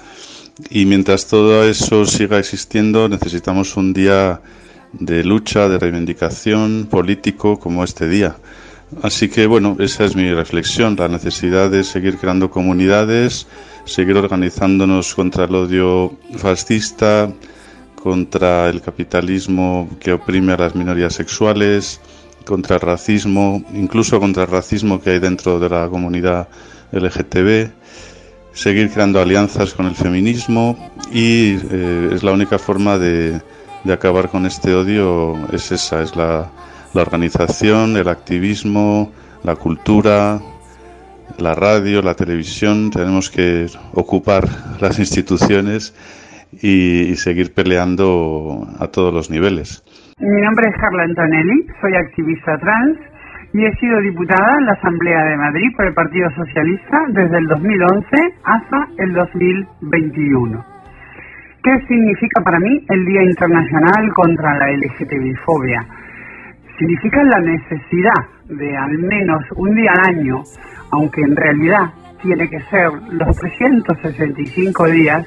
[0.71, 4.41] Y mientras todo eso siga existiendo, necesitamos un día
[4.93, 8.37] de lucha, de reivindicación político como este día.
[9.03, 13.47] Así que bueno, esa es mi reflexión, la necesidad de seguir creando comunidades,
[13.89, 17.33] seguir organizándonos contra el odio fascista,
[17.95, 22.01] contra el capitalismo que oprime a las minorías sexuales,
[22.45, 26.49] contra el racismo, incluso contra el racismo que hay dentro de la comunidad
[26.93, 27.71] LGTB,
[28.53, 33.41] seguir creando alianzas con el feminismo y eh, es la única forma de,
[33.85, 36.51] de, acabar con este odio, es esa, es la,
[36.93, 39.13] la organización, el activismo,
[39.45, 40.41] la cultura,
[41.37, 44.45] la radio, la televisión, tenemos que ocupar
[44.81, 45.95] las instituciones
[46.63, 49.85] y, seguir peleando a todos los niveles.
[50.19, 52.99] Mi nombre es Carla Antonelli, soy activista trans
[53.53, 57.47] y he sido diputada en la Asamblea de Madrid por el Partido Socialista desde el
[57.47, 58.07] 2011
[58.45, 60.65] hasta el 2021.
[61.63, 65.87] ¿Qué significa para mí el Día Internacional contra la LGTBI-fobia?
[66.79, 70.43] Significa la necesidad de al menos un día al año
[70.91, 71.91] aunque en realidad
[72.23, 75.27] tiene que ser los 365 días,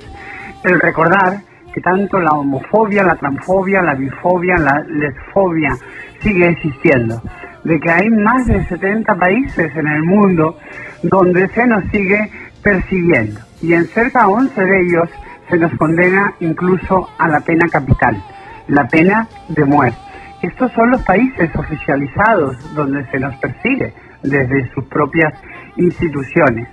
[0.63, 1.37] el recordar
[1.73, 5.71] que tanto la homofobia, la transfobia, la bifobia, la lesfobia
[6.19, 7.21] sigue existiendo,
[7.63, 10.57] de que hay más de 70 países en el mundo
[11.03, 12.29] donde se nos sigue
[12.61, 15.09] persiguiendo y en cerca de 11 de ellos
[15.49, 18.21] se nos condena incluso a la pena capital,
[18.67, 20.10] la pena de muerte.
[20.41, 25.31] Estos son los países oficializados donde se nos persigue desde sus propias
[25.75, 26.67] instituciones.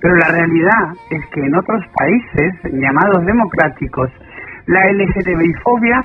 [0.00, 4.10] Pero la realidad es que en otros países llamados democráticos,
[4.66, 6.04] la LGTBI-fobia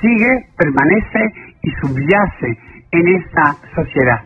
[0.00, 2.58] sigue, permanece y subyace
[2.90, 4.20] en esta sociedad.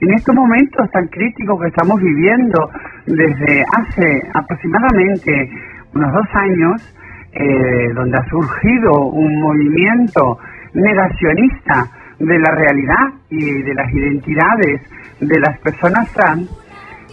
[0.00, 2.70] En estos momentos tan críticos que estamos viviendo
[3.06, 5.50] desde hace aproximadamente
[5.94, 6.98] unos dos años,
[7.34, 10.38] eh, donde ha surgido un movimiento
[10.74, 14.80] negacionista de la realidad y de las identidades
[15.20, 16.48] de las personas trans,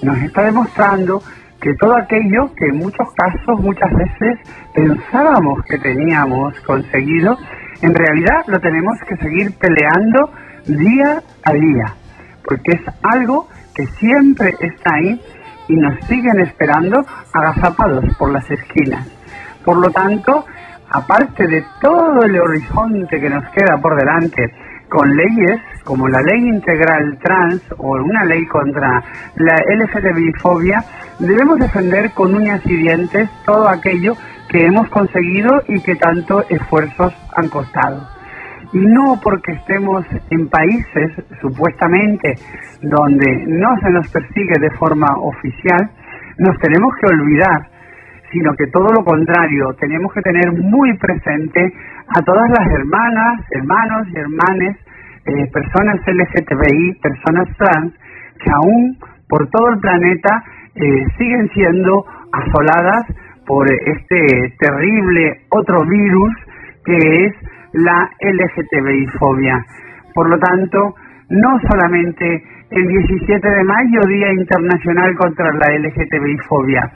[0.04, 1.22] nos está demostrando
[1.62, 4.40] que todo aquello que en muchos casos, muchas veces
[4.74, 7.38] pensábamos que teníamos conseguido,
[7.82, 10.32] en realidad lo tenemos que seguir peleando
[10.66, 11.94] día a día,
[12.48, 15.22] porque es algo que siempre está ahí
[15.68, 19.08] y nos siguen esperando agazapados por las esquinas.
[19.64, 20.46] Por lo tanto,
[20.92, 24.52] aparte de todo el horizonte que nos queda por delante,
[24.90, 29.04] con leyes como la ley integral trans o una ley contra
[29.36, 30.84] la LGTBI-fobia,
[31.20, 34.14] debemos defender con uñas y dientes todo aquello
[34.50, 38.08] que hemos conseguido y que tanto esfuerzos han costado.
[38.74, 41.12] Y no porque estemos en países
[41.42, 42.36] supuestamente
[42.82, 45.90] donde no se nos persigue de forma oficial,
[46.38, 47.68] nos tenemos que olvidar,
[48.32, 51.74] sino que todo lo contrario, tenemos que tener muy presente
[52.08, 54.78] a todas las hermanas, hermanos y hermanes,
[55.26, 57.94] eh, personas LGTBI, personas trans,
[58.38, 60.44] que aún por todo el planeta
[60.76, 63.06] eh, siguen siendo asoladas
[63.46, 66.34] por este terrible otro virus
[66.86, 67.34] que es
[67.74, 69.66] la LGTBI-fobia.
[70.14, 70.96] Por lo tanto,
[71.30, 76.92] no solamente el 17 de mayo, Día Internacional contra la LGTBI-fobia,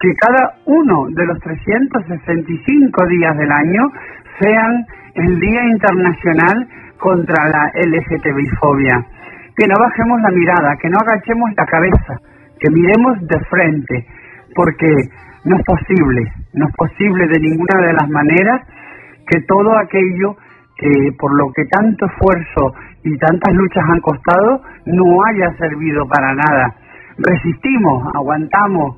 [0.00, 3.82] que cada uno de los 365 días del año
[4.40, 6.68] sean el Día Internacional
[6.98, 9.06] contra la LGTBI-fobia.
[9.56, 12.20] Que no bajemos la mirada, que no agachemos la cabeza,
[12.58, 14.06] que miremos de frente,
[14.54, 14.90] porque
[15.44, 18.62] no es posible, no es posible de ninguna de las maneras
[19.26, 20.36] que todo aquello
[20.76, 22.74] que por lo que tanto esfuerzo
[23.04, 26.74] y tantas luchas han costado no haya servido para nada.
[27.16, 28.96] Resistimos, aguantamos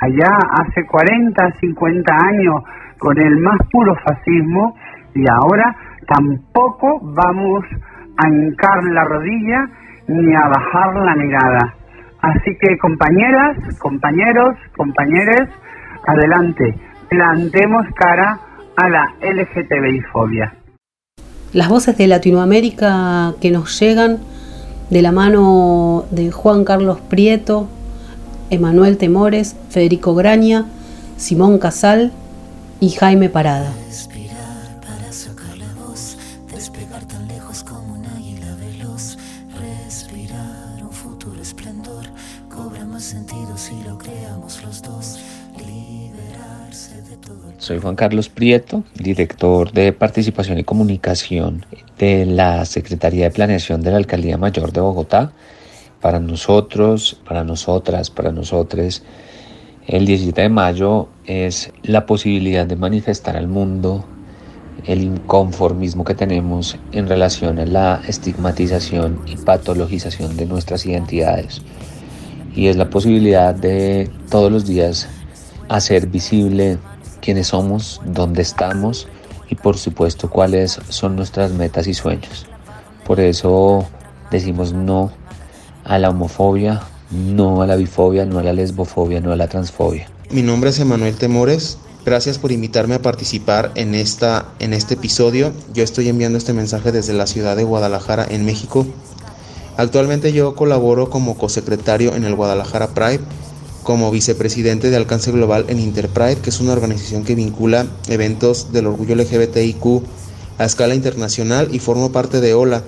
[0.00, 0.30] allá
[0.60, 2.62] hace 40, 50 años
[2.98, 4.74] con el más puro fascismo
[5.14, 5.76] y ahora
[6.06, 7.64] tampoco vamos
[8.18, 9.68] a hincar la rodilla
[10.08, 11.74] ni a bajar la mirada.
[12.22, 15.48] Así que compañeras, compañeros, compañeres,
[16.06, 16.74] adelante,
[17.08, 18.38] plantemos cara
[18.76, 20.52] a la LGTBI-fobia.
[21.52, 24.18] Las voces de Latinoamérica que nos llegan
[24.90, 27.68] de la mano de Juan Carlos Prieto,
[28.50, 30.66] Emanuel Temores, Federico Graña,
[31.16, 32.12] Simón Casal
[32.80, 33.72] y Jaime Parada.
[47.58, 51.66] Soy Juan Carlos Prieto, director de Participación y Comunicación
[51.98, 55.32] de la Secretaría de Planeación de la Alcaldía Mayor de Bogotá.
[56.00, 59.02] Para nosotros, para nosotras, para nosotros,
[59.86, 64.04] el 17 de mayo es la posibilidad de manifestar al mundo
[64.84, 71.62] el inconformismo que tenemos en relación a la estigmatización y patologización de nuestras identidades.
[72.54, 75.08] Y es la posibilidad de todos los días
[75.68, 76.78] hacer visible
[77.20, 79.08] quiénes somos, dónde estamos
[79.48, 82.46] y por supuesto cuáles son nuestras metas y sueños.
[83.06, 83.86] Por eso
[84.30, 85.12] decimos no
[85.86, 90.08] a la homofobia, no a la bifobia, no a la lesbofobia, no a la transfobia.
[90.30, 91.78] Mi nombre es Emanuel Temores.
[92.04, 95.52] Gracias por invitarme a participar en, esta, en este episodio.
[95.72, 98.86] Yo estoy enviando este mensaje desde la ciudad de Guadalajara, en México.
[99.76, 103.20] Actualmente yo colaboro como cosecretario en el Guadalajara Pride
[103.82, 108.88] como vicepresidente de Alcance Global en Interpride, que es una organización que vincula eventos del
[108.88, 110.02] orgullo LGBTIQ
[110.58, 112.82] a escala internacional y formo parte de OLA,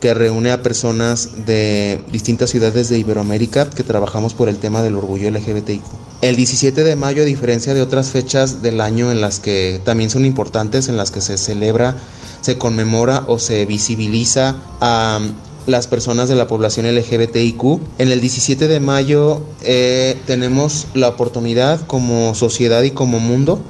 [0.00, 4.96] que reúne a personas de distintas ciudades de Iberoamérica que trabajamos por el tema del
[4.96, 5.82] orgullo LGBTIQ.
[6.20, 10.10] El 17 de mayo, a diferencia de otras fechas del año en las que también
[10.10, 11.96] son importantes, en las que se celebra,
[12.40, 15.20] se conmemora o se visibiliza a
[15.66, 17.62] las personas de la población LGBTIQ.
[17.98, 23.60] En el 17 de mayo eh, tenemos la oportunidad como sociedad y como mundo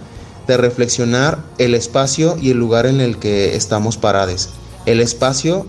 [0.47, 4.49] de reflexionar el espacio y el lugar en el que estamos parados.
[4.87, 5.67] El espacio,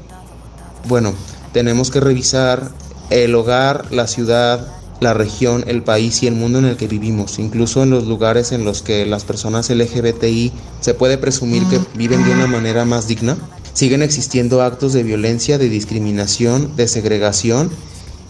[0.87, 1.13] bueno,
[1.53, 2.71] tenemos que revisar
[3.09, 4.67] el hogar, la ciudad,
[4.99, 8.51] la región, el país y el mundo en el que vivimos, incluso en los lugares
[8.51, 10.51] en los que las personas LGBTI
[10.81, 13.37] se puede presumir que viven de una manera más digna.
[13.73, 17.69] Siguen existiendo actos de violencia, de discriminación, de segregación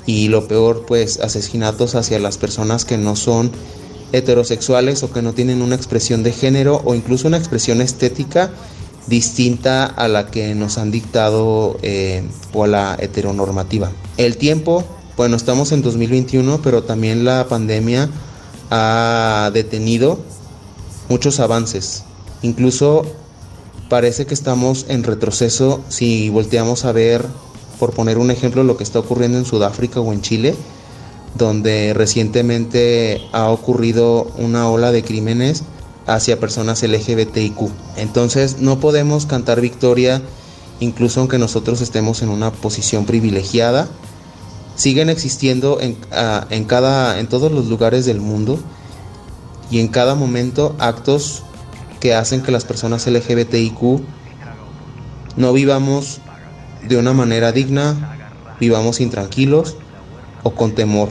[0.06, 3.52] y lo peor, pues asesinatos hacia las personas que no son
[4.12, 8.52] heterosexuales o que no tienen una expresión de género o incluso una expresión estética
[9.08, 12.24] distinta a la que nos han dictado eh,
[12.54, 13.91] o a la heteronormativa.
[14.18, 14.84] El tiempo,
[15.18, 18.10] bueno, estamos en 2021, pero también la pandemia
[18.70, 20.20] ha detenido
[21.10, 22.04] muchos avances.
[22.41, 23.04] Incluso
[23.89, 27.26] parece que estamos en retroceso si volteamos a ver,
[27.80, 30.56] por poner un ejemplo, lo que está ocurriendo en Sudáfrica o en Chile,
[31.36, 35.64] donde recientemente ha ocurrido una ola de crímenes
[36.16, 37.70] hacia personas LGBTIQ.
[37.97, 40.22] Entonces no podemos cantar victoria
[40.80, 43.88] incluso aunque nosotros estemos en una posición privilegiada.
[44.76, 45.97] Siguen existiendo en,
[46.49, 48.60] en, cada, en todos los lugares del mundo
[49.70, 51.43] y en cada momento actos
[51.99, 54.01] que hacen que las personas LGBTIQ
[55.36, 56.22] no vivamos
[56.88, 58.18] de una manera digna,
[58.60, 59.76] vivamos intranquilos
[60.43, 61.10] o con temor,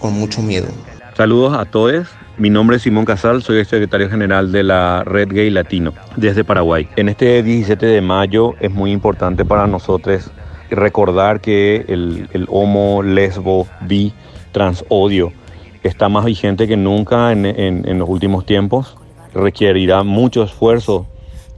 [0.00, 0.68] con mucho miedo.
[1.16, 2.06] Saludos a todos,
[2.38, 6.44] Mi nombre es Simón Casal, soy el secretario general de la Red Gay Latino desde
[6.44, 6.86] Paraguay.
[6.96, 10.30] En este 17 de mayo es muy importante para nosotros
[10.68, 14.12] recordar que el, el homo, lesbo, bi,
[14.52, 15.32] trans odio
[15.82, 18.98] está más vigente que nunca en, en, en los últimos tiempos.
[19.32, 21.06] Requerirá mucho esfuerzo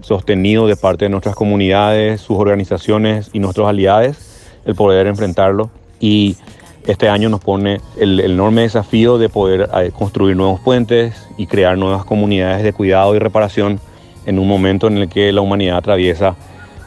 [0.01, 4.17] sostenido de parte de nuestras comunidades, sus organizaciones y nuestros aliados
[4.65, 5.71] el poder enfrentarlo.
[5.99, 6.37] Y
[6.89, 11.77] este año nos pone el, enorme desafío de poder eh, construir nuevos puentes y crear
[11.77, 13.79] nuevas comunidades de cuidado y reparación
[14.25, 16.35] en un momento en el que la humanidad atraviesa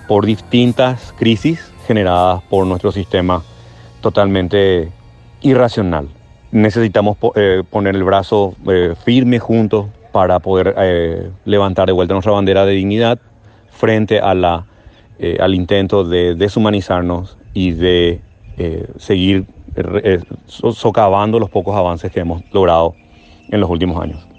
[0.08, 3.44] por distintas crisis generadas por nuestro sistema
[4.02, 4.92] totalmente
[5.42, 6.10] irracional.
[6.52, 12.66] Necesitamos eh, poner el brazo eh, firme juntos para poder levantar de vuelta nuestra bandera
[12.66, 13.20] de dignidad
[13.70, 14.66] frente a la,
[15.40, 18.20] al intento de deshumanizarnos y de
[18.98, 19.46] seguir
[20.48, 22.96] socavando los pocos avances que hemos logrado
[23.50, 24.31] en los últimos años.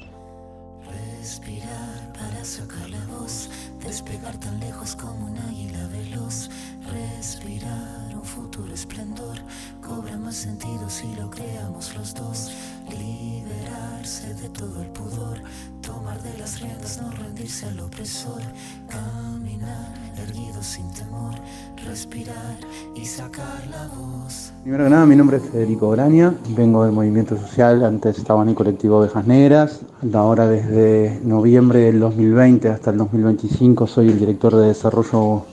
[24.72, 28.48] Primero que nada, mi nombre es Federico Oraña, vengo del movimiento social, antes estaba en
[28.48, 29.80] el colectivo Ovejas Negras,
[30.14, 35.44] ahora desde noviembre del 2020 hasta el 2025 soy el director de desarrollo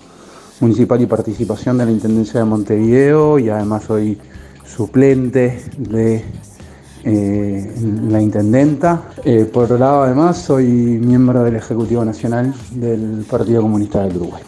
[0.61, 4.17] municipal y participación de la Intendencia de Montevideo y además soy
[4.65, 6.23] suplente de
[7.03, 7.75] eh,
[8.07, 9.01] la Intendenta.
[9.25, 14.43] Eh, por otro lado, además, soy miembro del Ejecutivo Nacional del Partido Comunista del Uruguay.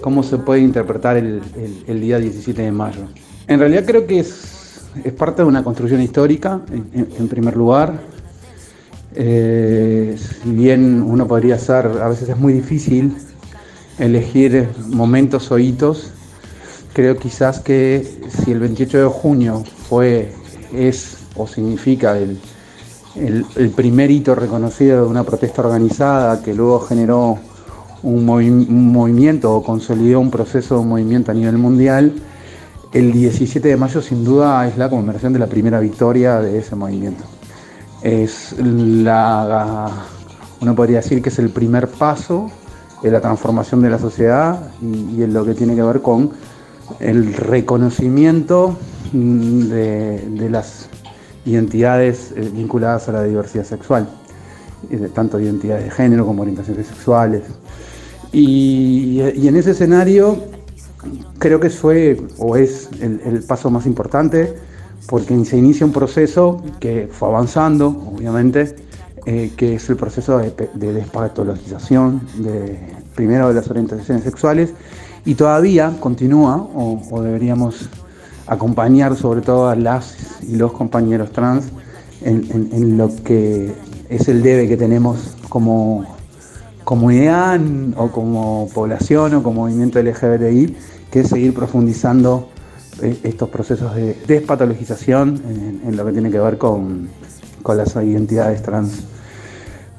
[0.00, 3.08] ¿Cómo se puede interpretar el día 17 de mayo?
[3.48, 8.00] En realidad creo que es, es parte de una construcción histórica, en, primer lugar.
[9.14, 13.14] Eh, si bien uno podría ser, a veces es muy difícil
[13.98, 16.10] elegir momentos o hitos,
[16.94, 20.32] creo quizás que si el 28 de junio fue,
[20.72, 22.38] es o significa el,
[23.16, 27.38] el- primer hito reconocido de una protesta organizada que luego generó
[28.02, 32.12] un, un movimiento o consolidó un proceso de movimiento a nivel mundial,
[32.92, 36.76] el 17 de mayo sin duda es la conmemoración de la primera victoria de ese
[36.76, 37.24] movimiento.
[38.02, 39.90] Es la,
[40.60, 42.50] uno podría decir que es el primer paso
[43.02, 46.32] en la transformación de la sociedad y, y en lo que tiene que ver con
[47.00, 48.76] el reconocimiento
[49.12, 50.88] mm, de, las
[51.46, 54.08] identidades eh, vinculadas a la diversidad sexual,
[54.88, 57.42] de tanto identidades de género como orientaciones sexuales.
[58.32, 60.38] Y en ese escenario
[61.38, 64.54] creo que fue o es el, paso más importante
[65.06, 68.76] porque se inicia un proceso que fue avanzando, obviamente,
[69.26, 72.78] eh, que es el proceso de, despatologización de,
[73.14, 74.72] primero de las orientaciones sexuales
[75.24, 77.88] y todavía continúa o, deberíamos
[78.46, 81.66] acompañar sobre todo a las y los compañeros trans
[82.24, 83.72] en lo que
[84.08, 86.04] es el debe que tenemos como
[86.84, 87.60] comunidad
[87.96, 90.76] o como población o como movimiento LGBTI,
[91.12, 92.48] que es seguir profundizando
[93.02, 95.42] eh, estos procesos de despatologización
[95.84, 97.08] en, lo que tiene que ver con,
[97.62, 99.04] con las identidades trans.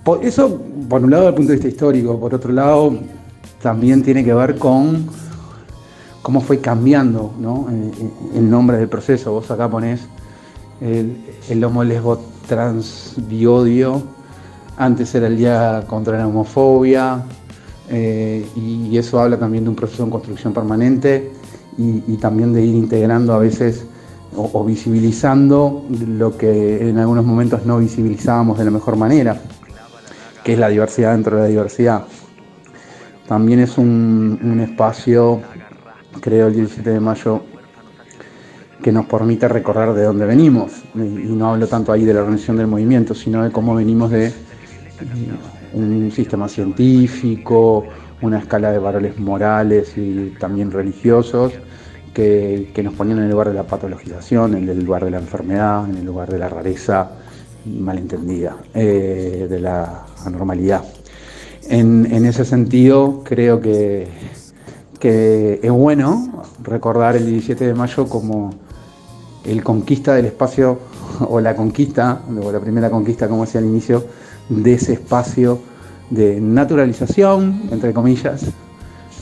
[0.04, 0.60] Por eso,
[0.90, 2.98] por un lado, desde el punto de vista histórico, por otro lado,
[3.62, 5.08] también tiene que ver con
[6.24, 7.68] cómo fue cambiando ¿no?
[7.70, 7.92] Eh,
[8.38, 9.34] el nombre del proceso.
[9.34, 10.02] Vos acá ponés
[10.82, 11.16] el,
[11.48, 14.02] el homo lesbo trans biodio,
[14.78, 17.24] antes era el día contra la homofobia,
[17.90, 21.32] eh, y eso habla también de un proceso en construcción permanente
[21.78, 23.86] y, también de ir integrando a veces
[24.36, 29.40] o, visibilizando lo que en algunos momentos no visibilizábamos de la mejor manera,
[30.44, 32.06] que es la diversidad dentro de la diversidad.
[33.28, 35.42] También es un, espacio,
[36.20, 37.44] creo, el 17 de mayo,
[38.82, 40.72] que nos permite recordar de dónde venimos.
[40.94, 44.12] Y, y no hablo tanto ahí de la organización del movimiento, sino de cómo venimos
[44.12, 44.34] de
[45.74, 47.86] un sistema científico,
[48.22, 51.54] una escala de valores morales y también religiosos
[52.14, 55.20] que, que nos ponían en el lugar de la patologización, en el lugar de la
[55.20, 57.12] enfermedad, en el lugar de la rareza
[57.66, 60.84] malentendida, eh, de la anormalidad.
[61.70, 64.08] En, ese sentido, creo que,
[65.00, 68.54] que es bueno recordar el 17 de mayo como
[69.46, 70.80] el conquista del espacio,
[71.28, 74.04] o la conquista, o la primera conquista, como decía al inicio,
[74.50, 75.60] de ese espacio
[76.10, 78.46] de naturalización, entre comillas,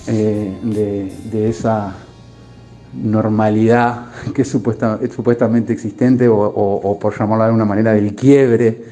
[0.07, 1.93] eh, de, de esa
[2.93, 8.83] normalidad que es supuesta- es supuestamente existente, o, por llamarlo de alguna manera, del quiebre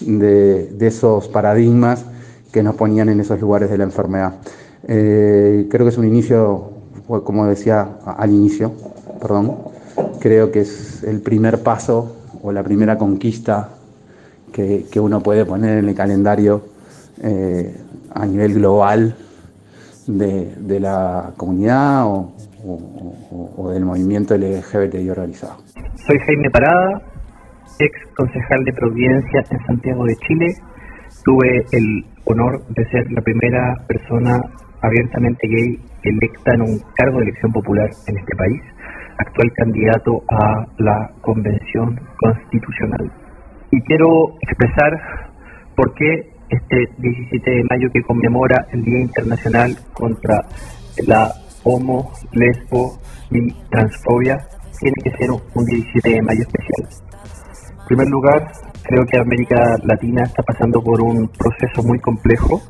[0.00, 2.04] de, de esos paradigmas
[2.52, 4.34] que nos ponían en esos lugares de la enfermedad.
[4.86, 6.70] Eh, creo que es un inicio,
[7.06, 8.72] como decía al inicio,
[9.20, 9.56] perdón,
[10.20, 13.70] creo que es el primer paso o la primera conquista
[14.58, 16.64] que, que uno puede poner en el calendario
[17.22, 17.76] eh,
[18.12, 19.14] a nivel global
[20.08, 22.32] de, de la comunidad o,
[22.64, 25.58] o, o, del movimiento LGBTI organizado.
[25.94, 27.00] Soy Jaime Parada,
[27.78, 30.46] ex concejal de Providencia en Santiago de Chile.
[31.24, 34.40] Tuve el honor de ser la primera persona
[34.82, 38.60] abiertamente gay electa en un cargo de elección popular en este país,
[39.18, 43.27] actual candidato a la Convención Constitucional.
[43.78, 44.90] Y quiero expresar
[45.76, 50.44] por qué este 17 de mayo que conmemora el Día Internacional contra
[51.06, 52.98] la homo, lesbo
[53.30, 54.36] y transfobia
[54.80, 56.88] tiene que ser un 17 de mayo especial.
[57.82, 58.50] En primer lugar,
[58.82, 62.60] creo que América Latina está pasando por un proceso muy complejo.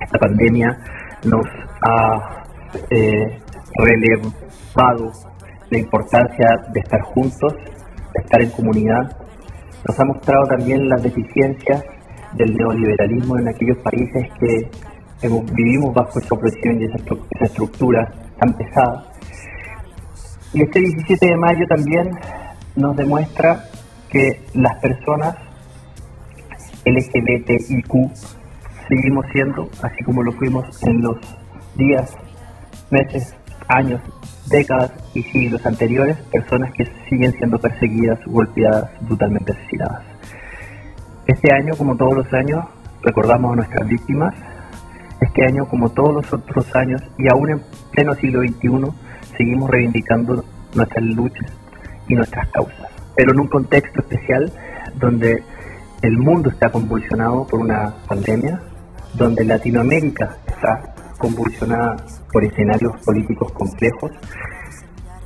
[0.00, 0.76] Esta pandemia
[1.24, 1.46] nos
[1.82, 2.44] ha
[2.90, 3.38] eh,
[3.78, 5.12] relevado
[5.70, 9.25] la importancia de estar juntos, de estar en comunidad.
[9.84, 11.84] Nos ha mostrado también las deficiencias
[12.34, 14.70] del neoliberalismo en aquellos países que
[15.52, 16.98] vivimos bajo esa opresión y esa,
[17.40, 19.06] estructura tan pesada.
[20.52, 22.10] Y este 17 de mayo también
[22.76, 23.64] nos demuestra
[24.10, 25.36] que las personas
[26.84, 27.92] LGBTIQ
[28.88, 31.16] seguimos siendo, así como lo fuimos en los
[31.74, 32.16] días,
[32.90, 33.34] meses,
[33.68, 34.00] años,
[34.48, 40.02] décadas y siglos anteriores, personas que siguen siendo perseguidas, golpeadas, brutalmente asesinadas.
[41.26, 42.64] Este año, como todos los años,
[43.02, 44.34] recordamos a nuestras víctimas.
[45.20, 48.92] Este año, como todos los otros años, y aún en pleno siglo XXI,
[49.36, 50.44] seguimos reivindicando
[50.74, 51.50] nuestras luchas
[52.08, 52.90] y nuestras causas.
[53.16, 54.52] Pero en un contexto especial
[54.96, 55.42] donde
[56.02, 58.60] el mundo está convulsionado por una pandemia,
[59.14, 61.96] donde Latinoamérica está convulsionada
[62.32, 64.10] por escenarios políticos complejos.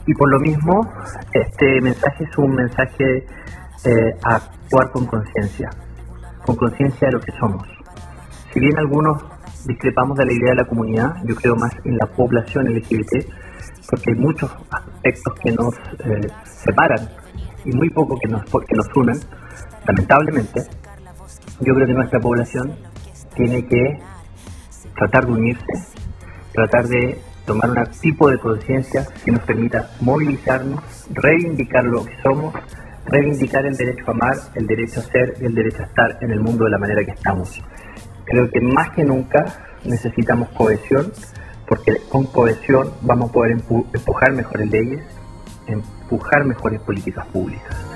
[0.06, 0.90] Y por lo mismo,
[1.32, 3.26] este mensaje es un mensaje
[3.84, 5.70] eh, a actuar con conciencia,
[6.44, 7.66] con conciencia de lo que somos.
[8.52, 9.22] Si bien algunos
[9.66, 13.26] discrepamos de la idea de la comunidad, yo creo más en la población LGBT,
[13.88, 17.08] porque hay muchos aspectos que nos eh, separan
[17.64, 19.18] y muy poco que nos, que nos unen,
[19.86, 20.62] lamentablemente,
[21.60, 22.74] yo creo que nuestra población
[23.34, 23.98] tiene que
[25.00, 25.72] tratar de unirse,
[26.52, 32.54] tratar de tomar un tipo de conciencia que nos permita movilizarnos, reivindicar lo que somos,
[33.06, 36.32] reivindicar el derecho a amar, el derecho a ser y el derecho a estar en
[36.32, 37.62] el mundo de la manera que estamos.
[38.26, 39.46] Creo que más que nunca
[39.84, 41.10] necesitamos cohesión,
[41.66, 45.02] porque con cohesión vamos a poder empujar mejores leyes,
[45.66, 47.89] empujar mejores políticas públicas.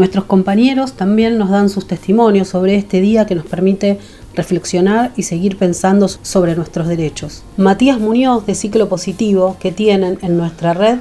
[0.00, 3.98] Nuestros compañeros también nos dan sus testimonios sobre este día que nos permite
[4.34, 7.42] reflexionar y seguir pensando sobre nuestros derechos.
[7.58, 11.00] Matías Muñoz de Ciclo Positivo, que tienen en nuestra red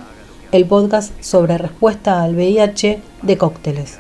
[0.52, 4.00] el podcast sobre respuesta al VIH de cócteles.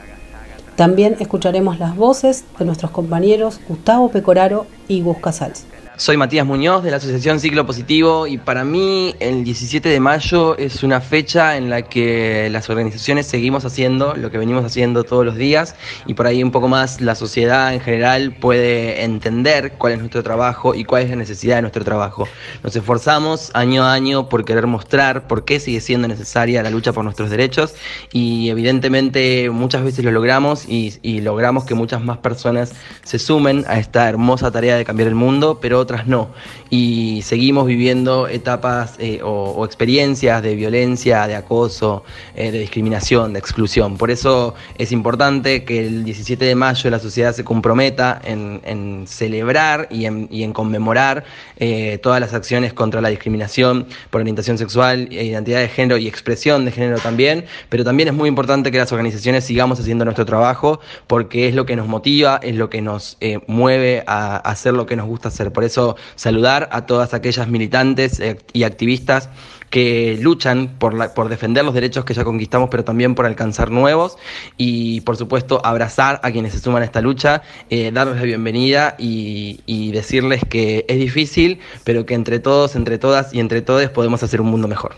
[0.76, 5.64] También escucharemos las voces de nuestros compañeros Gustavo Pecoraro y Gus Casals.
[6.00, 10.58] Soy Matías Muñoz de la Asociación Ciclo Positivo y para mí el 17 de mayo
[10.58, 15.26] es una fecha en la que las organizaciones seguimos haciendo lo que venimos haciendo todos
[15.26, 15.76] los días
[16.06, 20.24] y por ahí un poco más la sociedad en general puede entender cuál es nuestro
[20.24, 22.30] trabajo y cuál es la necesidad de nuestro trabajo.
[22.64, 26.94] Nos esforzamos año a año por querer mostrar por qué sigue siendo necesaria la lucha
[26.94, 27.76] por nuestros derechos
[28.14, 32.72] y evidentemente muchas veces lo logramos y, logramos que muchas más personas
[33.04, 36.30] se sumen a esta hermosa tarea de cambiar el mundo, pero otras no.
[36.70, 42.04] Y seguimos viviendo etapas eh, o, experiencias de violencia, de acoso,
[42.36, 43.98] eh, de discriminación, de exclusión.
[43.98, 48.60] Por eso es importante que el 17 de mayo la sociedad se comprometa en,
[49.08, 51.24] celebrar y en, conmemorar
[51.58, 56.08] eh, todas las acciones contra la discriminación por orientación sexual, e identidad de género y
[56.08, 57.46] expresión de género también.
[57.70, 61.66] Pero también es muy importante que las organizaciones sigamos haciendo nuestro trabajo porque es lo
[61.66, 65.08] que nos motiva, es lo que nos eh, mueve a, a hacer lo que nos
[65.08, 65.52] gusta hacer.
[65.52, 65.79] Por eso
[66.16, 69.30] saludar a todas aquellas militantes eh, y activistas
[69.70, 73.72] que luchan por, la, por defender los derechos que ya conquistamos, pero también por alcanzar
[73.72, 74.18] nuevos
[74.58, 78.96] y, por supuesto, abrazar a quienes se suman a esta lucha, eh, darles la bienvenida
[78.98, 79.60] y,
[79.90, 84.40] decirles que es difícil, pero que entre todos, entre todas y entre todos podemos hacer
[84.40, 84.96] un mundo mejor.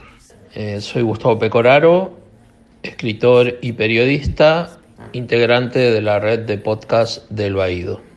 [0.53, 2.17] Eh, soy Gustavo Pecoraro,
[2.83, 4.77] escritor y periodista,
[5.13, 8.10] integrante de la red de podcast del Baído.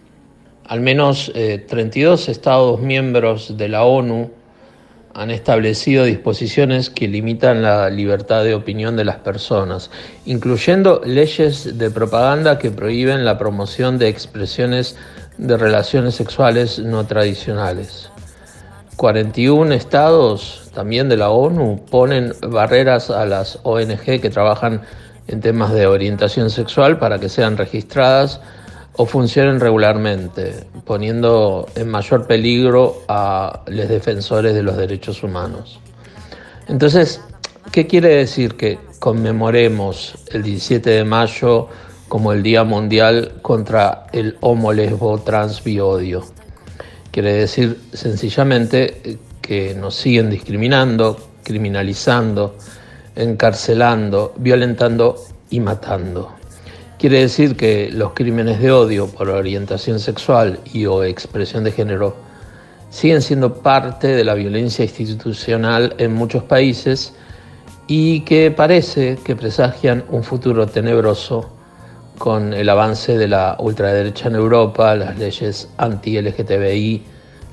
[0.66, 4.30] Al menos eh, 32 Estados miembros de la ONU
[5.12, 9.90] han establecido disposiciones que limitan la libertad de opinión de las personas,
[10.24, 14.96] incluyendo leyes de propaganda que prohíben la promoción de expresiones
[15.38, 18.10] de relaciones sexuales no tradicionales.
[18.96, 24.80] 41 estados, también de la ONU, ponen barreras a las ONG que trabajan
[25.28, 28.40] en temas de orientación sexual para que sean registradas
[28.96, 35.80] o funcionen regularmente, poniendo en mayor peligro a los defensores de los derechos humanos.
[36.68, 37.20] Entonces,
[37.72, 41.68] ¿qué quiere decir que conmemoremos el 17 de mayo
[42.08, 46.24] como el Día Mundial contra el homo lesbo trans biodio?
[47.10, 52.56] Quiere decir sencillamente que nos siguen discriminando, criminalizando,
[53.16, 55.16] encarcelando, violentando
[55.50, 56.43] y matando.
[56.98, 62.16] Quiere decir que los crímenes de odio por orientación sexual y o expresión de género
[62.88, 67.12] siguen siendo parte de la violencia institucional en muchos países
[67.88, 71.50] y que parece que presagian un futuro tenebroso
[72.18, 77.02] con el avance de la ultraderecha en Europa, las leyes anti-LGTBI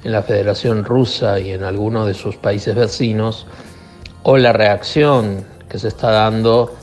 [0.03, 3.47] en la Federación Rusa y en algunos de sus países vecinos,
[4.23, 6.75] o la reacción que se está dando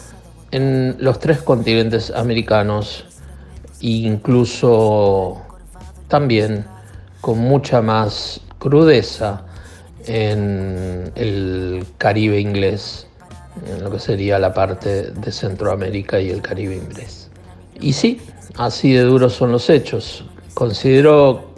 [0.51, 3.05] en los tres continentes americanos
[3.81, 5.41] incluso
[6.09, 6.65] también
[7.21, 9.45] con mucha más crudeza
[10.07, 13.07] en el Caribe inglés,
[13.67, 17.31] en lo que sería la parte de Centroamérica y el Caribe inglés.
[17.81, 18.21] Y sí,
[18.57, 20.25] así de duros son los hechos.
[20.55, 21.53] Considero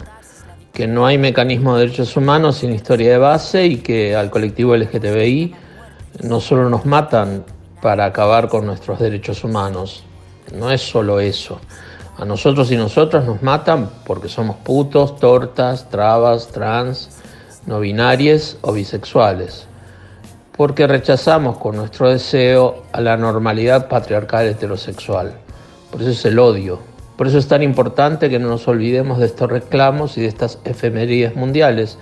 [0.73, 4.75] que no hay mecanismo de derechos humanos sin historia de base y que al colectivo
[4.75, 5.55] LGTBI
[6.23, 7.43] no solo nos matan
[7.81, 10.03] para acabar con nuestros derechos humanos,
[10.53, 11.59] no es solo eso.
[12.17, 17.09] A nosotros y nosotras nos matan porque somos putos, tortas, trabas, trans,
[17.65, 19.65] no binarias o bisexuales.
[20.55, 25.33] Porque rechazamos con nuestro deseo a la normalidad patriarcal heterosexual.
[25.91, 26.79] Por eso es el odio.
[27.17, 30.59] Por eso es tan importante que no nos olvidemos de estos reclamos y de estas
[30.65, 31.97] efemerías mundiales.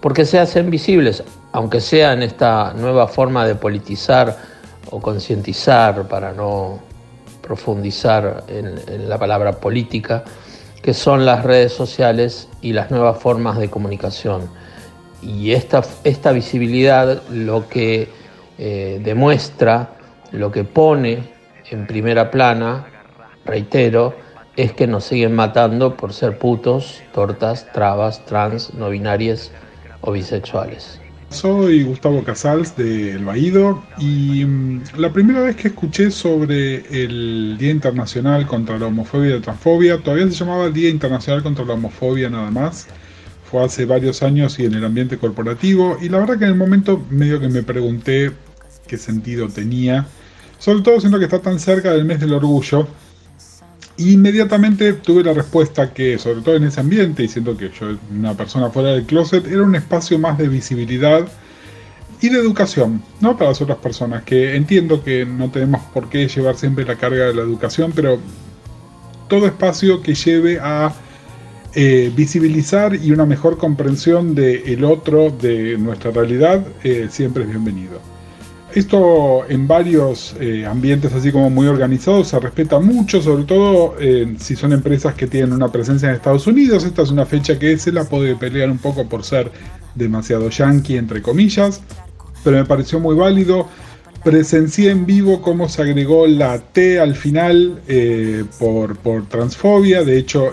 [0.00, 4.53] Porque se hacen visibles, aunque sea en esta nueva forma de politizar
[4.94, 6.78] o concientizar, para no
[7.42, 10.22] profundizar en, la palabra política,
[10.80, 14.48] que son las redes sociales y las nuevas formas de comunicación.
[15.20, 18.08] Y esta, esta visibilidad lo que
[18.56, 19.96] eh, demuestra,
[20.30, 21.28] lo que pone
[21.70, 22.86] en primera plana,
[23.44, 24.14] reitero,
[24.56, 29.50] es que nos siguen matando por ser putos, tortas, trabas, trans, no binarias
[30.02, 31.00] o bisexuales.
[31.34, 37.56] Soy Gustavo Casals de El Baído y mm, la primera vez que escuché sobre el
[37.58, 41.74] Día Internacional contra la Homofobia y la Transfobia, todavía se llamaba Día Internacional contra la
[41.74, 42.86] Homofobia nada más,
[43.50, 46.56] fue hace varios años y en el ambiente corporativo y la verdad que en el
[46.56, 48.30] momento medio que me pregunté
[48.86, 50.06] qué sentido tenía,
[50.58, 52.86] sobre todo siendo que está tan cerca del mes del orgullo
[53.96, 58.70] Inmediatamente tuve la respuesta que, sobre todo en ese ambiente, y que yo una persona
[58.70, 61.28] fuera del closet, era un espacio más de visibilidad
[62.20, 63.36] y de educación, ¿no?
[63.36, 67.26] Para las otras personas, que entiendo que no tenemos por qué llevar siempre la carga
[67.26, 68.18] de la educación, pero
[69.28, 70.92] todo espacio que lleve a
[71.74, 78.13] eh, visibilizar y una mejor comprensión del otro, de nuestra realidad, eh, siempre es bienvenido.
[78.74, 84.34] Esto en varios eh, ambientes así como muy organizados se respeta mucho, sobre todo eh,
[84.40, 86.82] si son empresas que tienen una presencia en Estados Unidos.
[86.82, 89.52] Esta es una fecha que se la puede pelear un poco por ser
[89.94, 91.82] demasiado yankee, entre comillas,
[92.42, 93.68] pero me pareció muy válido.
[94.24, 100.02] Presencié en vivo cómo se agregó la T al final eh, por, por, transfobia.
[100.02, 100.50] De hecho,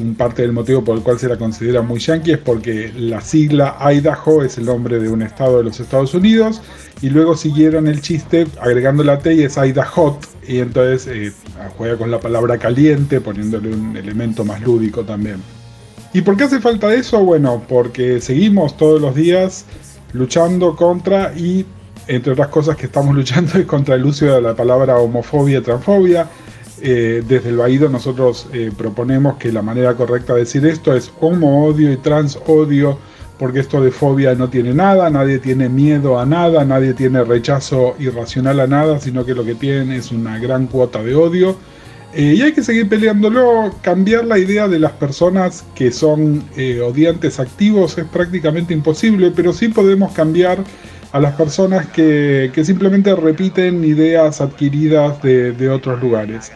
[0.00, 3.20] un parte del motivo por el cual se la considera muy yankee es porque la
[3.20, 6.62] sigla Idaho es el nombre de un estado de los Estados Unidos
[7.02, 11.32] y luego siguieron el chiste agregando la T y es Idaho y entonces eh,
[11.76, 15.36] juega con la palabra caliente poniéndole un elemento más lúdico también.
[16.12, 17.22] ¿Y por qué hace falta eso?
[17.22, 19.64] Bueno, porque seguimos todos los días
[20.12, 21.64] luchando contra y
[22.08, 25.62] entre otras cosas que estamos luchando es contra el uso de la palabra homofobia y
[25.62, 26.26] transfobia
[26.82, 31.12] eh, desde el Baído nosotros eh, proponemos que la manera correcta de decir esto es
[31.20, 32.98] homo odio y trans odio,
[33.38, 37.96] porque esto de fobia no tiene nada, nadie tiene miedo a nada, nadie tiene rechazo
[37.98, 41.56] irracional a nada, sino que lo que tienen es una gran cuota de odio.
[42.14, 46.42] Eh, y hay que seguir peleándolo, cambiar la idea de las personas que son
[46.84, 50.64] odiantes activos es prácticamente imposible, pero sí podemos cambiar
[51.12, 56.50] a las personas que, simplemente repiten ideas adquiridas de otros lugares.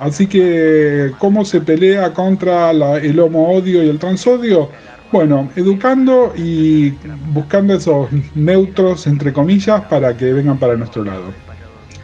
[0.00, 4.70] Así que, ¿cómo se pelea contra el homo odio y el transodio?
[5.12, 6.94] Bueno, educando y
[7.34, 11.24] buscando esos neutros, entre comillas, para que vengan para nuestro lado.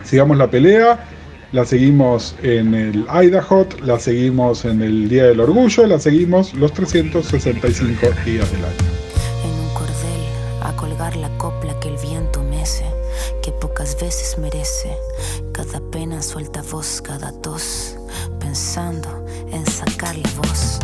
[0.05, 1.09] Sigamos la pelea,
[1.53, 6.74] la seguimos en el Idaho, la seguimos en el Día del Orgullo, la seguimos los
[6.74, 8.76] 365 días del año.
[9.42, 10.22] En un cordel
[10.62, 12.84] a colgar la copla que el viento mece,
[13.42, 14.99] que pocas veces merece.
[15.77, 17.99] Cada pena suelta voz, cada tos,
[18.41, 20.79] pensando en sacar la voz.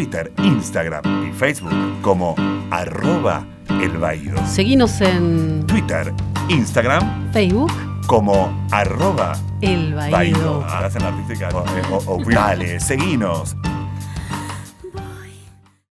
[0.00, 2.34] Twitter, Instagram y Facebook como
[2.70, 4.34] arroba el Baído.
[4.46, 6.14] Seguinos en Twitter,
[6.48, 7.70] Instagram Facebook
[8.06, 10.64] como arroba El Baído.
[10.64, 11.50] Hacen la artística.
[11.52, 13.54] O- o- o- Dale, seguinos.